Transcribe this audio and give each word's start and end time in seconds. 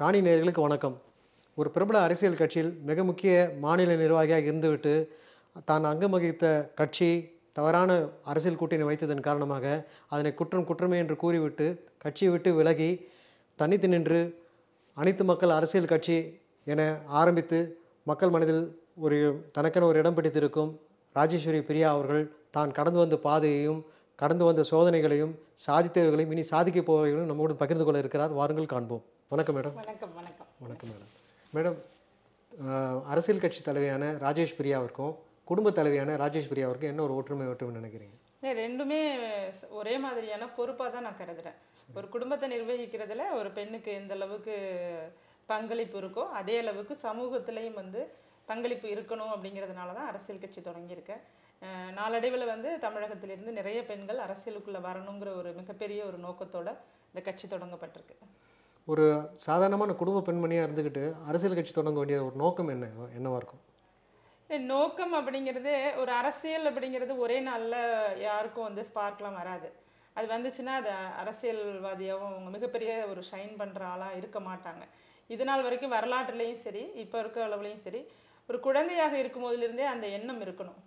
ராணி 0.00 0.20
நேர்களுக்கு 0.26 0.62
வணக்கம். 0.66 0.94
ஒரு 1.56 1.68
பிரபல 1.72 1.96
அரசியல் 2.00 2.36
கட்சியில் 2.38 2.70
மிக 2.88 3.02
முக்கிய 3.04 3.32
மாநில 3.64 3.96
நிர்வாகியாக 3.96 4.46
இருந்துவிட்டு 4.50 4.92
தான் 5.64 5.84
அங்கம் 5.90 6.10
வகித்த 6.10 6.44
கட்சி 6.78 7.08
தவறான 7.52 7.96
அரசியல் 8.32 8.56
கூட்டணி 8.60 8.84
வைத்ததன் 8.88 9.20
காரணமாக 9.26 9.64
அதனை 10.08 10.30
குற்றம் 10.34 10.66
குற்றமே 10.70 10.98
என்று 10.98 11.16
கூறிவிட்டு 11.16 11.66
கட்சியை 11.98 12.30
விட்டு 12.32 12.52
விலகி 12.60 12.90
தனித்து 13.58 13.88
நின்று 13.88 14.22
அனைத்து 14.96 15.26
மக்கள் 15.32 15.54
அரசியல் 15.58 15.90
கட்சி 15.92 16.18
என 16.66 16.88
ஆரம்பித்து 17.20 17.60
மக்கள் 18.06 18.34
மனதில் 18.36 18.64
ஒரு 19.06 19.20
தனக்கென 19.58 19.86
ஒரு 19.90 20.02
இடம் 20.04 20.18
பிடித்திருக்கும் 20.20 20.72
ராஜேஸ்வரி 21.16 21.62
பிரியா 21.70 21.90
அவர்கள் 21.98 22.24
தான் 22.50 22.76
கடந்து 22.80 23.00
வந்த 23.04 23.18
பாதையையும் 23.28 23.80
கடந்து 24.18 24.44
வந்த 24.44 24.64
சோதனைகளையும் 24.72 25.36
சாதித்தவைகளையும் 25.68 26.34
இனி 26.36 26.46
சாதிக்கப் 26.54 26.90
போவதையும் 26.90 27.30
நம்மோடு 27.32 27.62
பகிர்ந்து 27.64 27.84
கொள்ள 27.84 27.98
இருக்கிறார். 27.98 28.34
வாருங்கள் 28.40 28.74
காண்போம். 28.76 29.04
வணக்கம் 29.32 29.56
மேடம். 29.56 29.74
வணக்கம் 29.80 30.14
வணக்கம். 30.18 30.46
வணக்கம் 30.62 30.88
மேடம். 30.92 31.10
மேடம் 31.56 31.76
அரசியல் 33.12 33.42
கட்சி 33.42 33.60
தலைவியான 33.68 34.04
ராஜேஷ் 34.22 34.54
பிரியாவிற்கும் 34.60 35.12
குடும்ப 35.50 35.70
தலைவியான 35.76 36.16
ராஜேஷ் 36.22 36.48
பிரியாவிற்கும் 36.52 36.90
என்ன 36.92 37.02
ஒரு 37.04 37.14
ஒற்றுமை 37.18 37.46
ஒற்றுமை 37.52 37.74
நினைக்கிறீங்க? 37.76 38.16
ரெண்டுமே 38.62 38.98
ஒரே 39.80 39.94
மாதிரியான 40.04 40.48
பொறுப்பாக 40.56 40.90
தான் 40.94 41.06
நான் 41.08 41.20
கருதுறேன். 41.20 41.58
ஒரு 41.98 42.08
குடும்பத்தை 42.14 42.48
நிர்வகிக்கிறதுல 42.54 43.28
ஒரு 43.38 43.52
பெண்ணுக்கு 43.58 43.92
எந்த 44.00 44.18
அளவுக்கு 44.18 44.56
பங்களிப்பு 45.52 45.98
இருக்கோ 46.02 46.24
அதே 46.40 46.56
அளவுக்கு 46.64 46.96
சமூகத்திலையும் 47.06 47.80
வந்து 47.82 48.02
பங்களிப்பு 48.50 48.88
இருக்கணும் 48.96 49.32
அப்படிங்கிறதுனால 49.36 49.96
தான் 50.00 50.10
அரசியல் 50.12 50.44
கட்சி 50.44 50.60
தொடங்கியிருக்கேன். 50.68 51.24
நாளடைவில் 52.00 52.52
வந்து 52.54 52.70
தமிழகத்திலிருந்து 52.88 53.58
நிறைய 53.60 53.80
பெண்கள் 53.92 54.26
அரசியலுக்குள்ளே 54.26 54.82
வரணுங்கிற 54.90 55.32
ஒரு 55.42 55.52
மிகப்பெரிய 55.62 56.02
ஒரு 56.10 56.20
நோக்கத்தோட 56.28 56.70
இந்த 57.10 57.22
கட்சி 57.30 57.46
தொடங்கப்பட்டிருக்கு. 57.56 58.16
ஒரு 58.88 59.04
சாதாரணமான 59.46 59.94
குடும்ப 60.00 60.22
பெண்மணியாக 60.26 60.66
இருந்துக்கிட்டு 60.66 61.02
அரசியல் 61.30 61.56
கட்சி 61.56 61.74
தொடங்க 61.74 62.00
வேண்டிய 62.00 62.18
ஒரு 62.28 62.36
நோக்கம் 62.42 62.72
என்ன? 62.74 62.86
என்னவாக 63.18 63.40
இருக்கும்? 63.40 63.62
நோக்கம் 64.72 65.14
அப்படிங்கிறது 65.18 65.74
ஒரு 66.02 66.12
அரசியல் 66.20 66.68
அப்படிங்கிறது 66.70 67.12
ஒரே 67.24 67.38
நாளில் 67.48 67.78
யாருக்கும் 68.28 68.66
வந்து 68.68 68.84
ஸ்பார்க்லாம் 68.88 69.38
வராது. 69.40 69.68
அது 70.16 70.26
வந்துச்சுன்னா 70.34 70.72
அது 70.80 70.90
அரசியல்வாதியாகவும் 71.22 72.32
அவங்க 72.32 72.50
மிகப்பெரிய 72.56 72.92
ஒரு 73.12 73.22
ஷைன் 73.30 73.54
பண்ணுற 73.60 73.82
ஆளாக 73.92 74.18
இருக்க 74.20 74.38
மாட்டாங்க. 74.48 74.82
இது 75.30 75.44
நாள் 75.48 75.66
வரைக்கும் 75.66 75.94
வரலாற்றுலேயும் 75.96 76.62
சரி 76.66 76.82
இப்போ 77.04 77.18
இருக்க 77.22 77.40
அளவுலேயும் 77.48 77.84
சரி 77.86 78.00
ஒரு 78.48 78.60
குழந்தையாக 78.66 79.14
இருக்கும் 79.22 79.46
போதிலிருந்தே 79.46 79.86
அந்த 79.94 80.06
எண்ணம் 80.16 80.42
இருக்கணும். 80.46 80.80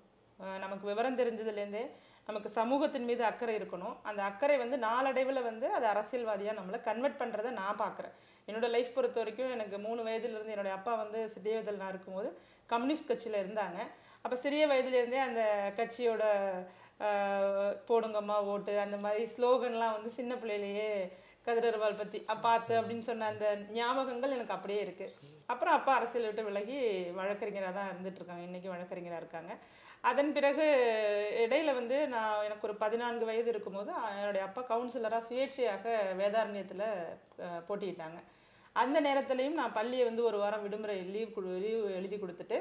நமக்கு 0.63 0.85
விவரம் 0.91 1.19
தெரிஞ்சதுலேருந்தே 1.19 1.83
நமக்கு 2.27 2.49
சமூகத்தின் 2.59 3.07
மீது 3.09 3.23
அக்கறை 3.29 3.55
இருக்கணும். 3.59 3.95
அந்த 4.09 4.21
அக்கறை 4.29 4.55
வந்து 4.63 4.77
நாளடைவில் 4.87 5.47
வந்து 5.49 5.67
அது 5.77 5.85
அரசியல்வாதியாக 5.93 6.57
நம்மளை 6.59 6.79
கன்வெர்ட் 6.89 7.19
பண்ணுறதை 7.21 7.51
நான் 7.61 7.81
பார்க்குறேன் 7.83 8.13
என்னோட 8.47 8.67
லைஃப் 8.75 8.95
பொறுத்த 8.95 9.17
வரைக்கும் 9.21 9.53
எனக்கு 9.55 9.75
மூணு 9.87 10.01
வயதுலேருந்து 10.07 10.55
என்னுடைய 10.55 10.75
அப்பா 10.77 10.93
வந்து 11.03 11.19
சிறியவதில் 11.35 11.81
நான் 11.81 11.93
இருக்கும்போது 11.93 12.29
கம்யூனிஸ்ட் 12.73 13.09
கட்சியில் 13.11 13.41
இருந்தாங்க. 13.43 13.79
அப்போ 14.23 14.35
சிறிய 14.45 14.63
வயதுலேருந்தே 14.71 15.21
அந்த 15.27 15.41
கட்சியோட 15.79 16.23
போடுங்கம்மா 17.89 18.37
ஓட்டு 18.53 18.73
அந்த 18.85 18.97
மாதிரி 19.05 19.23
ஸ்லோகன்லாம் 19.35 19.95
வந்து 19.97 20.09
சின்ன 20.17 20.33
பிள்ளையிலேயே 20.41 20.89
கதிரர்வால் 21.47 22.01
பற்றி 22.01 22.19
பார்த்து 22.47 22.73
அப்படின்னு 22.79 23.05
சொன்ன 23.07 23.29
அந்த 23.33 23.45
ஞாபகங்கள் 23.77 24.35
எனக்கு 24.35 24.55
அப்படியே 24.57 24.81
இருக்குது 24.85 25.15
அப்புறம் 25.53 25.75
அப்பா 25.77 25.93
அரசியல் 25.99 26.27
விட்டு 26.27 26.45
விலகி 26.49 26.77
வழக்கறிஞராக 27.17 27.73
தான் 27.77 27.89
இருந்துட்டு 27.91 28.19
இருக்காங்க. 28.19 28.43
இன்றைக்கி 28.49 28.69
வழக்கறிஞராக 28.73 29.21
இருக்காங்க. 29.23 29.53
அதன் 30.09 30.31
பிறகு 30.37 30.65
இடையில 31.43 31.73
வந்து 31.79 31.97
நான் 32.13 32.43
எனக்கு 32.47 32.67
ஒரு 32.67 32.75
பதினான்கு 32.81 33.23
வயது 33.29 33.49
இருக்கும்போது 33.53 33.91
என்னுடைய 34.19 34.43
அப்பா 34.47 34.61
கவுன்சிலராக 34.71 35.27
சுயேட்சையாக 35.27 35.85
வேதாரண்யத்தில் 36.21 36.87
போட்டியிட்டாங்க. 37.67 38.19
அந்த 38.81 38.97
நேரத்துலையும் 39.07 39.59
நான் 39.59 39.77
பள்ளியை 39.77 40.05
வந்து 40.09 40.23
ஒரு 40.29 40.37
வாரம் 40.41 40.63
விடுமுறை 40.65 40.97
லீவ் 41.13 41.39
லீவ் 41.65 41.85
எழுதி 41.99 42.17
கொடுத்துட்டு 42.23 42.57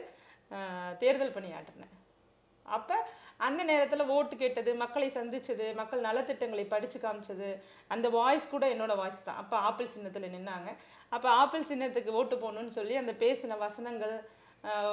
தேர்தல் 1.02 1.36
பணியாற்றினேன் 1.36 1.96
அப்போ 2.66 2.96
அந்த 3.46 3.60
நேரத்தில் 3.70 4.10
ஓட்டு 4.16 4.34
கேட்டது 4.42 4.70
மக்களை 4.82 5.08
சந்திச்சது 5.16 5.66
மக்கள் 5.78 6.04
நலத்திட்டங்களை 6.06 6.64
படித்து 6.74 6.98
காமிச்சது 7.04 7.48
அந்த 7.94 8.06
வாய்ஸ் 8.16 8.46
கூட 8.52 8.64
என்னோட 8.74 8.92
வாய்ஸ் 9.00 9.26
தான். 9.28 9.40
அப்போ 9.42 9.56
ஆப்பிள் 9.68 9.94
சின்னத்தில் 9.94 10.34
நின்னாங்க. 10.34 10.70
அப்போ 11.14 11.28
ஆப்பிள் 11.40 11.68
சின்னத்துக்கு 11.70 12.16
ஓட்டு 12.20 12.36
போகணுன்னு 12.44 12.76
சொல்லி 12.78 12.96
அந்த 13.00 13.14
பேசின 13.24 13.58
வசனங்கள் 13.64 14.14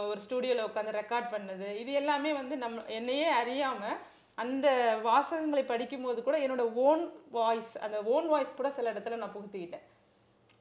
ஒரு 0.10 0.20
ஸ்டூடியோவில் 0.26 0.68
உட்காந்து 0.68 1.00
ரெக்கார்ட் 1.02 1.34
பண்ணது. 1.36 1.68
இது 1.82 1.92
எல்லாமே 2.02 2.32
வந்து 2.40 2.56
நம் 2.64 2.78
என்னையே 3.00 3.30
அறியாமல் 3.42 4.00
அந்த 4.44 4.68
வாசகங்களை 5.08 5.64
படிக்கும்போது 5.72 6.20
கூட 6.28 6.38
என்னோட 6.46 6.66
ஓன் 6.88 7.04
வாய்ஸ் 7.38 7.74
அந்த 7.86 7.98
ஓன் 8.14 8.28
வாய்ஸ் 8.34 8.58
கூட 8.60 8.70
சில 8.78 8.92
இடத்துல 8.94 9.20
நான் 9.22 9.36
புகுத்திக்கிட்டேன். 9.38 9.86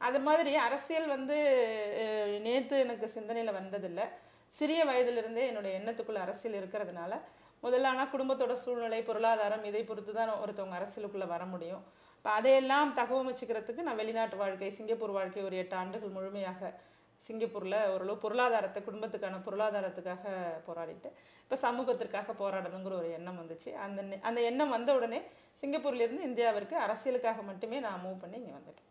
அது 0.00 0.19
மாதிரி 0.28 0.52
அரசியல் 0.69 1.06
வந்து 1.14 1.36
நேற்று 2.46 2.76
எனக்கு 2.86 3.06
சிந்தனையில் 3.16 3.58
வந்ததில்லை. 3.58 4.06
சிறிய 4.56 4.80
வயதிலிருந்தே 4.91 5.44
என்னுடைய 5.50 5.72
எண்ணத்துக்குள்ள 5.78 6.20
அரசியல் 6.26 6.58
இருக்கிறதுனால 6.60 7.14
முதல்ல 7.62 7.90
ஆனால் 7.92 8.12
குடும்பத்தோட 8.12 8.54
சூழ்நிலை 8.64 9.00
பொருளாதாரம் 9.08 9.64
இதை 9.70 9.80
பொறுத்து 9.86 10.12
தான் 10.19 10.30
ஒருத்தவங்க 10.42 10.76
அரசியலுக்குள்ளே 10.80 11.28
வர 11.32 11.44
முடியும். 11.54 11.82
இப்போ 12.19 12.30
அதையெல்லாம் 12.38 12.90
தகவமைச்சுக்கிறதுக்கு 13.00 13.86
நான் 13.86 14.00
வெளிநாட்டு 14.02 14.36
வாழ்க்கை 14.42 14.70
சிங்கப்பூர் 14.78 15.16
வாழ்க்கை 15.16 15.42
ஒரு 15.48 15.56
எட்டு 15.62 15.76
ஆண்டுகள் 15.80 16.14
முழுமையாக 16.16 16.70
சிங்கப்பூரில் 17.26 17.76
ஓரளவு 17.92 18.22
பொருளாதாரத்தை 18.24 18.80
குடும்பத்துக்கான 18.88 19.40
பொருளாதாரத்துக்காக 19.46 20.34
போராடிட்டு 20.66 21.08
இப்போ 21.42 21.56
சமூகத்திற்காக 21.64 22.34
போராடணுங்கிற 22.42 22.94
ஒரு 23.00 23.10
எண்ணம் 23.18 23.40
வந்துச்சு. 23.40 23.70
அந்த 23.84 24.18
அந்த 24.28 24.40
எண்ணம் 24.50 24.74
வந்த 24.76 24.90
உடனே 24.98 25.20
சிங்கப்பூர்லேருந்து 25.62 26.28
இந்தியாவிற்கு 26.30 26.74
அரசியலுக்காக 26.86 27.42
மட்டுமே 27.50 27.78
நான் 27.86 28.02
மூவ் 28.04 28.22
பண்ணி 28.22 28.36
இங்கே 28.40 28.54
வந்துட்டேன். 28.58 28.88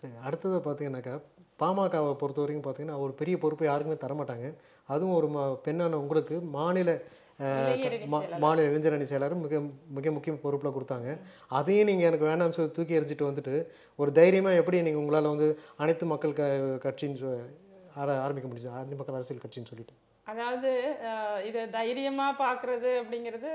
சரி 0.00 0.14
அடுத்தது 0.28 0.56
பார்த்தீங்கன்னாக்கா 0.66 1.16
பாமகவை 1.62 2.12
பொறுத்த 2.22 2.40
வரைக்கும் 2.42 2.66
பார்த்தீங்கன்னா 2.66 3.00
ஒரு 3.04 3.12
பெரிய 3.20 3.34
பொறுப்பை 3.42 3.66
யாருக்குமே 3.68 3.98
தரமாட்டாங்க. 4.04 4.46
அதுவும் 4.88 5.16
ஒரு 5.18 5.28
ம 5.34 5.44
பெண்ணான 5.66 5.98
உங்களுக்கு 6.04 6.36
மாநில 6.56 6.90
அஹ், 7.38 7.46
இளைஞரணி 7.66 8.06
மா- 8.06 8.20
செயலாளர். 8.20 8.38
மாநில 8.38 8.66
மிக 9.42 9.60
மிக 9.88 10.10
முக்கிய 10.10 10.34
பொறுப்பில் 10.36 10.70
கொடுத்தாங்க. 10.70 11.08
அதையும் 11.50 11.86
நீங்கள் 11.86 12.06
எனக்கு 12.06 12.26
வேணாம்னு 12.26 12.50
சொல்லி 12.50 12.72
தூக்கி 12.72 13.00
எறிஞ்சிட்டு 13.00 13.28
வந்துட்டு 13.28 13.54
ஒரு 13.98 14.12
தைரியமாக 14.12 14.54
எப்படி 14.54 14.82
நீங்கள் 14.82 15.00
உங்களால் 15.00 15.26
வந்து 15.26 15.48
அனைத்து 15.76 16.06
மக்கள் 16.06 16.32
க 16.32 16.42
கட்சின்னு 16.84 17.32
ஆரம்பிக்க 18.18 18.48
முடியுது 18.48 18.72
அனைத்து 18.72 18.96
மக்கள் 18.96 19.14
அரசியல் 19.14 19.42
கட்சின்னு 19.42 19.66
சொல்லிட்டு. 19.66 19.94
அதாவது 20.26 20.70
இதை 21.44 21.70
தைரியமாக 21.70 22.44
பார்க்குறது 22.44 23.00
அப்படிங்கிறது 23.00 23.50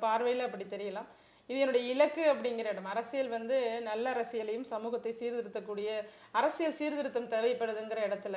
பார்வையில் 0.00 0.40
அப்படி 0.40 0.64
தெரியலாம். 0.66 1.08
இது 1.48 1.58
என்னுடைய 1.58 1.92
இலக்கு 1.92 2.32
அப்படிங்கிற 2.32 2.66
இடம். 2.66 2.84
அரசியல் 2.84 3.28
வந்து 3.28 3.56
நல்ல 3.80 4.12
அரசியலையும் 4.12 4.62
சமூகத்தை 4.64 5.12
சீர்திருத்தக்கூடிய 5.12 5.88
அரசியல் 6.32 6.72
சீர்திருத்தம் 6.72 7.28
தேவைப்படுதுங்கிற 7.28 8.00
இடத்துல 8.08 8.36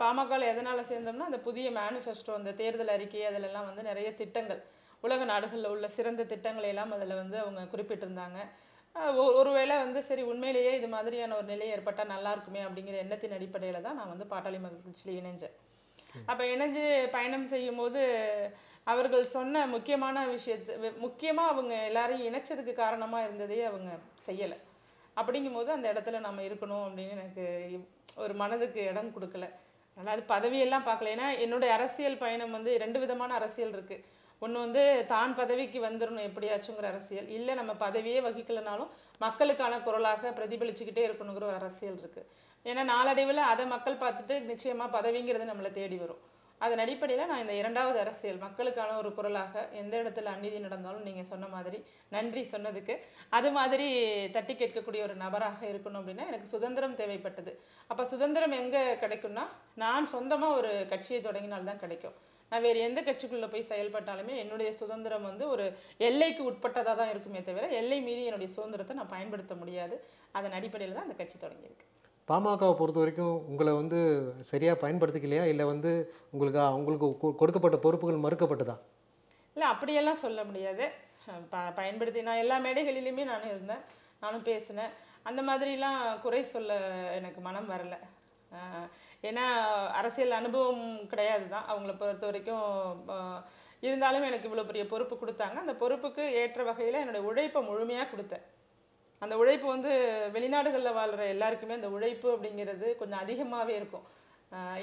பாமகவில் 0.00 0.50
எதனால் 0.52 0.88
சேர்ந்தோம்னா 0.90 1.28
அந்த 1.30 1.40
புதிய 1.48 1.66
மேனிஃபெஸ்டோ 1.78 2.32
அந்த 2.38 2.50
தேர்தல் 2.60 2.92
அறிக்கை 2.96 3.22
அதிலெல்லாம் 3.30 3.68
வந்து 3.70 3.82
நிறைய 3.90 4.08
திட்டங்கள். 4.20 4.60
உலக 5.06 5.24
நாடுகளில் 5.30 5.72
உள்ள 5.74 5.86
சிறந்த 5.96 6.22
திட்டங்களை 6.32 6.68
எல்லாம் 6.74 6.94
அதில் 6.96 7.20
வந்து 7.22 7.36
அவங்க 7.44 7.62
குறிப்பிட்டிருந்தாங்க. 7.72 8.38
ஒருவேளை 9.38 9.74
வந்து 9.84 10.00
சரி 10.08 10.22
உண்மையிலேயே 10.32 10.70
இது 10.78 10.88
மாதிரியான 10.94 11.34
ஒரு 11.38 11.46
நிலை 11.52 11.66
ஏற்பட்டால் 11.74 12.12
நல்லா 12.12 12.30
இருக்குமே 12.34 12.60
அப்படிங்கிற 12.66 12.96
எண்ணத்தின் 13.04 13.36
அடிப்படையில் 13.38 13.84
தான் 13.86 13.98
நான் 14.00 14.12
வந்து 14.12 14.26
பாட்டாளி 14.32 14.58
மக்கள் 14.62 14.86
கட்சியில் 14.86 15.18
இணைஞ்சேன் 15.20 15.56
அப்போ 16.30 16.42
இணைஞ்சு 16.52 16.84
பயணம் 17.16 17.50
செய்யும்போது 17.54 18.02
அவர்கள் 18.92 19.24
சொன்ன 19.34 19.64
முக்கியமான 19.74 20.22
விஷயத்து 20.34 20.92
முக்கியமாக 21.04 21.52
அவங்க 21.52 21.74
எல்லாரையும் 21.90 22.26
இணைச்சதுக்கு 22.28 22.74
காரணமாக 22.82 23.26
இருந்ததே 23.26 23.60
அவங்க 23.70 23.90
செய்யலை. 24.26 24.58
அப்படிங்கும்போது 25.20 25.70
அந்த 25.76 25.86
இடத்துல 25.92 26.20
நம்ம 26.26 26.42
இருக்கணும் 26.48 26.84
அப்படின்னு 26.88 27.16
எனக்கு 27.18 27.44
ஒரு 28.24 28.34
மனதுக்கு 28.42 28.80
இடம் 28.90 29.14
கொடுக்கல. 29.16 29.46
அதனால் 29.96 30.14
அது 30.16 30.22
பதவியெல்லாம் 30.34 30.86
பார்க்கல. 30.88 31.12
ஏன்னா 31.16 31.28
என்னுடைய 31.44 31.70
அரசியல் 31.78 32.22
பயணம் 32.24 32.54
வந்து 32.56 32.70
ரெண்டு 32.84 32.98
விதமான 33.04 33.34
அரசியல் 33.40 33.74
இருக்குது 33.76 34.04
ஒன்று 34.42 34.62
வந்து 34.64 34.82
தான் 35.12 35.32
பதவிக்கு 35.40 35.78
வந்துடணும் 35.86 36.26
எப்படியாச்சுங்கிற 36.28 36.86
அரசியல். 36.92 37.28
இல்லை 37.36 37.52
நம்ம 37.60 37.72
பதவியே 37.84 38.20
வகிக்கலைனாலும் 38.26 38.90
மக்களுக்கான 39.24 39.78
குரலாக 39.86 40.32
பிரதிபலிச்சுக்கிட்டே 40.38 41.04
இருக்கணுங்கிற 41.08 41.46
ஒரு 41.50 41.58
அரசியல் 41.60 42.00
இருக்குது 42.02 42.28
ஏன்னா 42.70 42.82
நாளடைவில் 42.92 43.48
அதை 43.52 43.64
மக்கள் 43.74 44.02
பார்த்துட்டு 44.02 44.34
நிச்சயமாக 44.50 44.94
பதவிங்கிறது 44.96 45.50
நம்மளை 45.50 45.70
தேடி 45.78 45.96
வரும். 46.02 46.22
அதன் 46.64 46.82
அடிப்படையில் 46.84 47.28
நான் 47.30 47.42
இந்த 47.44 47.54
இரண்டாவது 47.60 47.98
அரசியல் 48.02 48.42
மக்களுக்கான 48.44 48.96
ஒரு 49.00 49.10
குரலாக 49.16 49.64
எந்த 49.80 49.94
இடத்துல 50.02 50.30
அநீதி 50.36 50.58
நடந்தாலும் 50.66 51.06
நீங்கள் 51.08 51.28
சொன்ன 51.32 51.48
மாதிரி 51.54 51.78
நன்றி 52.14 52.42
சொன்னதுக்கு. 52.52 52.94
அது 53.38 53.48
மாதிரி 53.58 53.88
தட்டி 54.36 54.54
கேட்கக்கூடிய 54.54 55.02
ஒரு 55.08 55.16
நபராக 55.24 55.60
இருக்கணும் 55.72 56.00
அப்படின்னா 56.02 56.28
எனக்கு 56.30 56.48
சுதந்திரம் 56.54 56.96
தேவைப்பட்டது. 57.00 57.52
அப்போ 57.90 58.04
சுதந்திரம் 58.12 58.56
எங்கே 58.62 58.84
கிடைக்கும்னா 59.02 59.44
நான் 59.84 60.12
சொந்தமாக 60.14 60.58
ஒரு 60.60 60.72
கட்சியை 60.94 61.20
தொடங்கினால்தான் 61.28 61.82
கிடைக்கும். 61.84 62.16
நான் 62.52 62.64
வேறு 62.66 62.80
எந்த 62.88 63.00
கட்சிக்குள்ளே 63.06 63.48
போய் 63.52 63.70
செயல்பட்டாலுமே 63.70 64.34
என்னுடைய 64.42 64.70
சுதந்திரம் 64.80 65.28
வந்து 65.30 65.44
ஒரு 65.54 65.64
எல்லைக்கு 66.08 66.42
உட்பட்டதாக 66.50 66.96
தான் 67.00 67.12
இருக்குமே 67.14 67.40
தவிர 67.48 67.68
எல்லை 67.80 67.98
மீறி 68.06 68.24
என்னுடைய 68.30 68.50
சுதந்திரத்தை 68.56 68.96
நான் 69.00 69.14
பயன்படுத்த 69.14 69.54
முடியாது. 69.62 69.98
அதன் 70.38 70.56
அடிப்படையில் 70.60 70.96
தான் 70.98 71.08
அந்த 71.08 71.18
கட்சி 71.20 71.38
தொடங்கியிருக்கு. 71.38 71.86
பாமகவை 72.30 72.74
பொறுத்த 72.78 72.98
வரைக்கும் 73.00 73.34
உங்களை 73.50 73.72
வந்து 73.80 73.98
சரியாக 74.50 74.80
பயன்படுத்திக்கலையா? 74.82 75.44
இல்லை 75.52 75.64
வந்து 75.72 75.90
உங்களுக்கு 76.34 76.60
உங்களுக்கு 76.78 77.08
கொடுக்கப்பட்ட 77.40 77.76
பொறுப்புகள் 77.84 78.24
மறுக்கப்பட்டதா? 78.24 78.76
இல்லை 79.56 79.66
அப்படியெல்லாம் 79.74 80.22
சொல்ல 80.24 80.40
முடியாது. 80.48 80.86
ப 81.52 81.60
பயன்படுத்தி 81.78 82.20
நான் 82.28 82.42
எல்லா 82.44 82.56
மேடைகளிலுமே 82.64 83.24
நானும் 83.30 83.52
இருந்தேன். 83.52 83.84
நானும் 84.24 84.46
பேசினேன். 84.48 84.92
அந்த 85.28 85.40
மாதிரிலாம் 85.48 86.00
குறை 86.24 86.42
சொல்ல 86.54 86.74
எனக்கு 87.18 87.40
மனம் 87.46 87.70
வரலை. 87.74 87.98
ஏன்னா 89.28 89.44
அரசியல் 90.00 90.38
அனுபவம் 90.40 90.84
கிடையாது 91.12 91.46
தான். 91.54 91.68
அவங்கள 91.72 91.94
பொறுத்த 92.02 92.26
வரைக்கும் 92.30 92.66
இருந்தாலும் 93.86 94.28
எனக்கு 94.28 94.48
இவ்வளோ 94.48 94.68
பெரிய 94.68 94.84
பொறுப்பு 94.92 95.14
கொடுத்தாங்க. 95.22 95.56
அந்த 95.64 95.74
பொறுப்புக்கு 95.82 96.24
ஏற்ற 96.42 96.60
வகையில் 96.70 97.02
என்னோட 97.02 97.20
உழைப்பை 97.30 97.62
முழுமையாக 97.70 98.10
கொடுத்தேன். 98.12 98.44
அந்த 99.24 99.34
உழைப்பு 99.42 99.66
வந்து 99.74 99.92
வெளிநாடுகளில் 100.36 100.96
வாழ்கிற 100.98 101.24
எல்லாருக்குமே 101.34 101.78
அந்த 101.78 101.90
உழைப்பு 101.96 102.28
அப்படிங்கிறது 102.34 102.88
கொஞ்சம் 103.02 103.22
அதிகமாகவே 103.24 103.74
இருக்கும். 103.80 104.06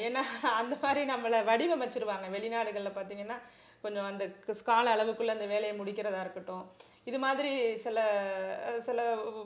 ஏன்னா 0.06 0.22
அந்த 0.62 0.76
மாதிரி 0.86 1.02
நம்மளை 1.12 1.42
வடிவமைச்சிருவாங்க. 1.50 2.26
வெளிநாடுகளில் 2.38 2.98
பார்த்தீங்கன்னா 2.98 3.38
கொஞ்சம் 3.84 4.08
அந்த 4.10 4.24
கால 4.72 4.86
அளவுக்குள்ளே 4.96 5.36
அந்த 5.36 5.48
வேலையை 5.54 5.74
முடிக்கிறதா 5.80 6.20
இருக்கட்டும். 6.26 6.66
இது 7.10 7.18
மாதிரி 7.24 7.52
சில 7.86 7.98
சில 8.86 9.00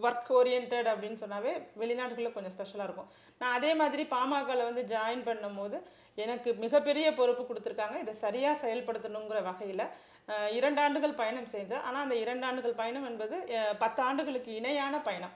ஒர்க் 0.07 0.29
ஓரியன்ட் 0.39 0.75
அப்படின்னு 0.91 1.21
சொன்னாவே 1.21 1.53
வெளிநாடுகளில் 1.81 2.35
கொஞ்சம் 2.35 2.55
ஸ்பெஷலாக 2.55 2.87
இருக்கும். 2.87 3.09
நான் 3.41 3.55
அதே 3.59 3.71
மாதிரி 3.81 4.03
பாமகவில் 4.15 4.67
வந்து 4.69 4.83
ஜாயின் 4.91 5.23
பண்ணும்போது 5.29 5.79
எனக்கு 6.25 6.49
மிகப்பெரிய 6.65 7.07
பொறுப்பு 7.21 7.43
கொடுத்துருக்காங்க. 7.47 7.97
இதை 8.03 8.13
சரியாக 8.25 8.61
செயல்படுத்தணுங்கிற 8.65 9.41
வகையில் 9.49 9.83
இரண்டு 10.57 10.79
ஆண்டுகள் 10.85 11.19
பயணம் 11.19 11.51
செய்தேன் 11.55 11.83
ஆனால் 11.87 12.03
அந்த 12.05 12.15
இரண்டு 12.23 12.45
ஆண்டுகள் 12.47 12.79
பயணம் 12.79 13.09
என்பது 13.09 13.35
பத்து 13.83 14.01
ஆண்டுகளுக்கு 14.07 14.51
இணையான 14.59 14.95
பயணம். 15.07 15.35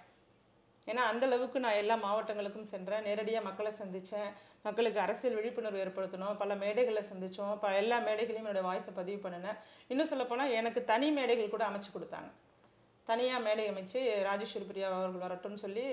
ஏன்னா 0.92 1.02
அந்த 1.12 1.24
அளவுக்கு 1.30 1.58
நான் 1.64 1.80
எல்லா 1.82 1.96
மாவட்டங்களுக்கும் 2.06 2.70
சென்றேன். 2.74 3.06
நேரடியாக 3.08 3.48
மக்களை 3.48 3.72
சந்தித்தேன் 3.82 4.30
மக்களுக்கு 4.68 5.00
அரசியல் 5.04 5.38
விழிப்புணர்வு 5.38 5.82
ஏற்படுத்தணும் 5.84 6.40
பல 6.42 6.56
மேடைகளை 6.64 7.04
சந்தித்தோம் 7.10 7.54
ப 7.64 7.70
எல்லா 7.82 7.98
மேடைகளையும் 8.08 8.46
என்னோட 8.46 8.62
வாய்ஸை 8.70 8.94
பதிவு 9.00 9.20
பண்ணினேன். 9.26 9.60
இன்னும் 9.92 10.10
சொல்லப்போனால் 10.12 10.56
எனக்கு 10.60 10.82
தனி 10.92 11.10
மேடைகள் 11.18 11.54
கூட 11.54 11.66
அமைச்சு 11.70 11.92
கொடுத்தாங்க. 11.98 12.32
தனியாக 13.10 13.46
மேடை 13.46 13.64
அமைச்சு 13.70 14.00
ராஜேஸ்வரி 14.28 14.66
பிரியா 14.68 14.90
அவர்கள் 14.98 15.24
வரட்டும்னு 15.26 15.64
சொல்லி 15.64 15.86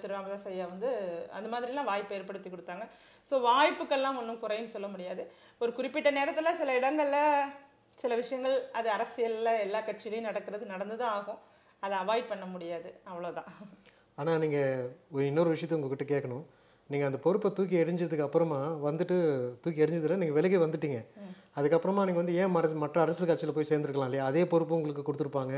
திரு 0.00 0.12
ராமதாஸ் 0.14 0.48
ஐயா 0.50 0.66
வந்து 0.72 0.90
அந்த 1.36 1.48
மாதிரிலாம் 1.52 1.90
வாய்ப்பு 1.92 2.16
ஏற்படுத்தி 2.18 2.50
கொடுத்தாங்க. 2.54 2.84
ஸோ 3.30 3.34
வாய்ப்புக்கெல்லாம் 3.50 4.18
ஒன்றும் 4.20 4.42
குறைன்னு 4.42 4.74
சொல்ல 4.74 4.88
முடியாது. 4.94 5.22
ஒரு 5.62 5.72
குறிப்பிட்ட 5.78 6.10
நேரத்தில் 6.18 6.58
சில 6.60 6.74
இடங்களில் 6.80 7.54
சில 8.02 8.14
விஷயங்கள் 8.22 8.56
அது 8.78 8.88
அரசியலில் 8.96 9.62
எல்லா 9.66 9.80
கட்சியிலையும் 9.88 10.28
நடக்கிறது 10.30 10.64
நடந்து 10.74 10.96
தான் 11.02 11.14
ஆகும். 11.18 11.40
அதை 11.84 11.94
அவாய்ட் 12.02 12.30
பண்ண 12.30 12.44
முடியாது. 12.54 12.88
அவ்வளோதான் 13.10 13.50
ஆனால் 14.20 14.40
நீங்கள் 14.44 15.26
இன்னொரு 15.30 15.52
விஷயத்தை 15.54 15.76
உங்ககிட்ட 15.78 16.06
கேட்கணும். 16.12 16.44
நீங்கள் 16.92 17.08
அந்த 17.08 17.18
பொறுப்பை 17.24 17.48
தூக்கி 17.56 17.76
எறிஞ்சதுக்கு 17.82 18.26
அப்புறமா 18.26 18.58
வந்துட்டு 18.86 19.16
தூக்கி 19.62 19.82
எறிஞ்சதில் 19.84 20.20
நீங்கள் 20.20 20.36
விலகி 20.38 20.58
வந்துட்டீங்க. 20.62 21.00
அதுக்கப்புறமா 21.58 22.02
நீங்கள் 22.08 22.22
வந்து 22.22 22.36
ஏன் 22.42 22.54
மரசு 22.56 22.82
மற்ற 22.82 22.98
அரசியல் 23.04 23.30
கட்சியில் 23.30 23.56
போய் 23.56 23.70
சேர்ந்துருக்கலாம் 23.70 24.10
இல்லையா? 24.10 24.26
அதே 24.30 24.42
பொறுப்பு 24.52 24.76
உங்களுக்கு 24.78 25.06
கொடுத்துருப்பாங்க. 25.08 25.54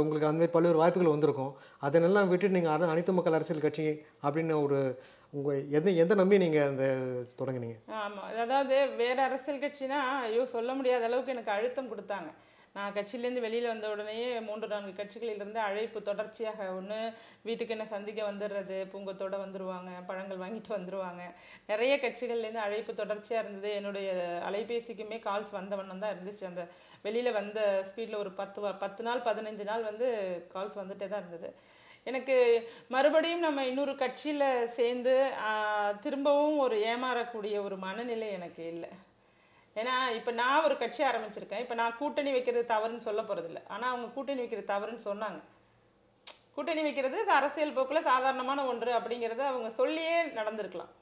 உங்களுக்கு 0.00 0.28
அந்த 0.28 0.40
மாதிரி 0.40 0.54
பல்வேறு 0.54 0.80
வாய்ப்புகள் 0.82 1.14
வந்திருக்கும். 1.14 1.52
அதனெல்லாம் 1.86 2.28
விட்டுட்டு 2.30 2.56
நீங்கள் 2.58 2.74
அன 2.74 2.88
அனைத்து 2.94 3.12
மக்கள் 3.18 3.36
அரசியல் 3.38 3.64
கட்சி 3.66 3.86
அப்படின்னு 4.24 4.56
ஒரு 4.66 4.78
உங்கள் 5.32 5.66
எந்த 5.70 5.90
எந்த 5.90 6.14
நம்பி 6.14 6.38
நீங்கள் 6.38 6.66
அந்த 6.66 6.84
தொடங்கினீங்க? 7.38 7.76
ஆமாம் 7.86 8.38
அதாவது 8.38 8.88
வேறு 8.96 9.20
அரசியல் 9.20 9.60
கட்சினா 9.60 9.98
ஐயோ 10.20 10.46
சொல்ல 10.46 10.74
முடியாத 10.74 11.04
அளவுக்கு 11.04 11.32
எனக்கு 11.32 11.50
அழுத்தம் 11.50 11.90
கொடுத்தாங்க. 11.90 12.30
நான் 12.72 12.92
கட்சியிலேருந்து 12.92 13.40
வெளியில் 13.40 13.66
வந்த 13.66 13.90
உடனேயே 13.90 14.40
மூன்று 14.40 14.66
நான்கு 14.66 15.02
கட்சிகளிலிருந்து 15.02 15.54
அழைப்பு 15.54 16.02
தொடர்ச்சியாக 16.02 16.74
ஒன்று 16.74 17.12
வீட்டுக்கு 17.42 17.74
என்ன 17.74 17.86
சந்திக்க 17.86 18.32
வந்துடுறது 18.32 18.86
பூங்கத்தோடு 18.92 19.36
வந்துடுவாங்க 19.36 20.06
பழங்கள் 20.06 20.38
வாங்கிட்டு 20.38 20.70
வந்துடுவாங்க 20.70 21.22
நிறைய 21.66 21.96
கட்சிகள்லேருந்து 21.96 22.64
அழைப்பு 22.66 22.94
தொடர்ச்சியாக 22.94 23.48
இருந்தது. 23.48 23.74
என்னுடைய 23.74 24.10
அலைபேசிக்குமே 24.50 25.18
கால்ஸ் 25.20 25.52
வந்தவண்ணம் 25.52 25.98
தான் 25.98 26.16
இருந்துச்சு. 26.16 26.44
அந்த 26.44 26.68
வெளியில் 27.02 27.32
வந்த 27.32 27.84
ஸ்பீடில் 27.88 28.16
ஒரு 28.16 28.30
பத்து 28.32 28.62
வா- 28.62 28.78
பத்து 28.78 29.02
நாள் 29.02 29.20
பதினஞ்சு 29.20 29.64
நாள் 29.64 29.82
வந்து 29.82 30.06
கால்ஸ் 30.54 30.78
வந்துகிட்டே 30.78 31.08
தான் 31.08 31.24
இருந்தது. 31.26 31.54
எனக்கு 32.06 32.36
மறுபடியும் 32.94 33.44
நம்ம 33.46 33.64
இன்னொரு 33.70 33.92
கட்சியில் 34.02 34.48
சேர்ந்து 34.76 35.14
திரும்பவும் 36.04 36.58
ஒரு 36.64 36.76
ஏமாறக்கூடிய 36.90 37.56
ஒரு 37.66 37.76
மனநிலை 37.86 38.28
எனக்கு 38.38 38.62
இல்லை. 38.74 38.90
ஏன்னா 39.76 39.94
இப்போ 40.18 40.30
நான் 40.40 40.64
ஒரு 40.66 40.74
கட்சி 40.82 41.00
ஆரம்பிச்சிருக்கேன். 41.08 41.62
இப்போ 41.64 41.74
நான் 41.80 41.98
கூட்டணி 41.98 42.30
வைக்கிறது 42.36 42.62
தவறுன்னு 42.72 43.06
சொல்ல 43.08 43.20
போகிறதில்ல 43.28 43.60
ஆனால் 43.74 43.90
அவங்க 43.92 44.08
கூட்டணி 44.14 44.42
வைக்கிறது 44.42 44.72
தவறுன்னு 44.72 45.06
சொன்னாங்க. 45.10 45.40
கூட்டணி 46.54 46.82
வைக்கிறது 46.86 47.18
அரசியல் 47.40 47.76
போக்கில் 47.76 48.08
சாதாரணமான 48.10 48.64
ஒன்று 48.70 48.90
அப்படிங்கிறத 48.98 49.44
அவங்க 49.52 49.68
சொல்லியே 49.80 50.16
நடந்திருக்கலாம். 50.38 50.92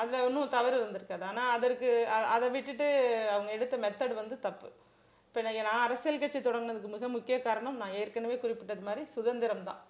அதில் 0.00 0.24
ஒன்றும் 0.26 0.54
தவறு 0.54 0.76
இருந்திருக்காது. 0.80 1.24
ஆனால் 1.30 1.50
அதற்கு 1.56 1.88
அதை 2.34 2.46
விட்டுட்டு 2.54 2.86
அவங்க 3.34 3.50
எடுத்த 3.56 3.74
மெத்தட் 3.84 4.14
வந்து 4.20 4.36
தப்பு. 4.46 4.68
இப்போ 5.26 5.42
நான் 5.46 5.84
அரசியல் 5.86 6.22
கட்சி 6.22 6.40
தொடங்கினதுக்கு 6.40 6.94
மிக 6.96 7.08
முக்கிய 7.16 7.36
காரணம் 7.48 7.80
நான் 7.82 7.98
ஏற்கனவே 8.00 8.38
குறிப்பிட்டது 8.44 8.82
மாதிரி 8.88 9.04
சுதந்திரம் 9.16 9.66
தான் 9.68 9.82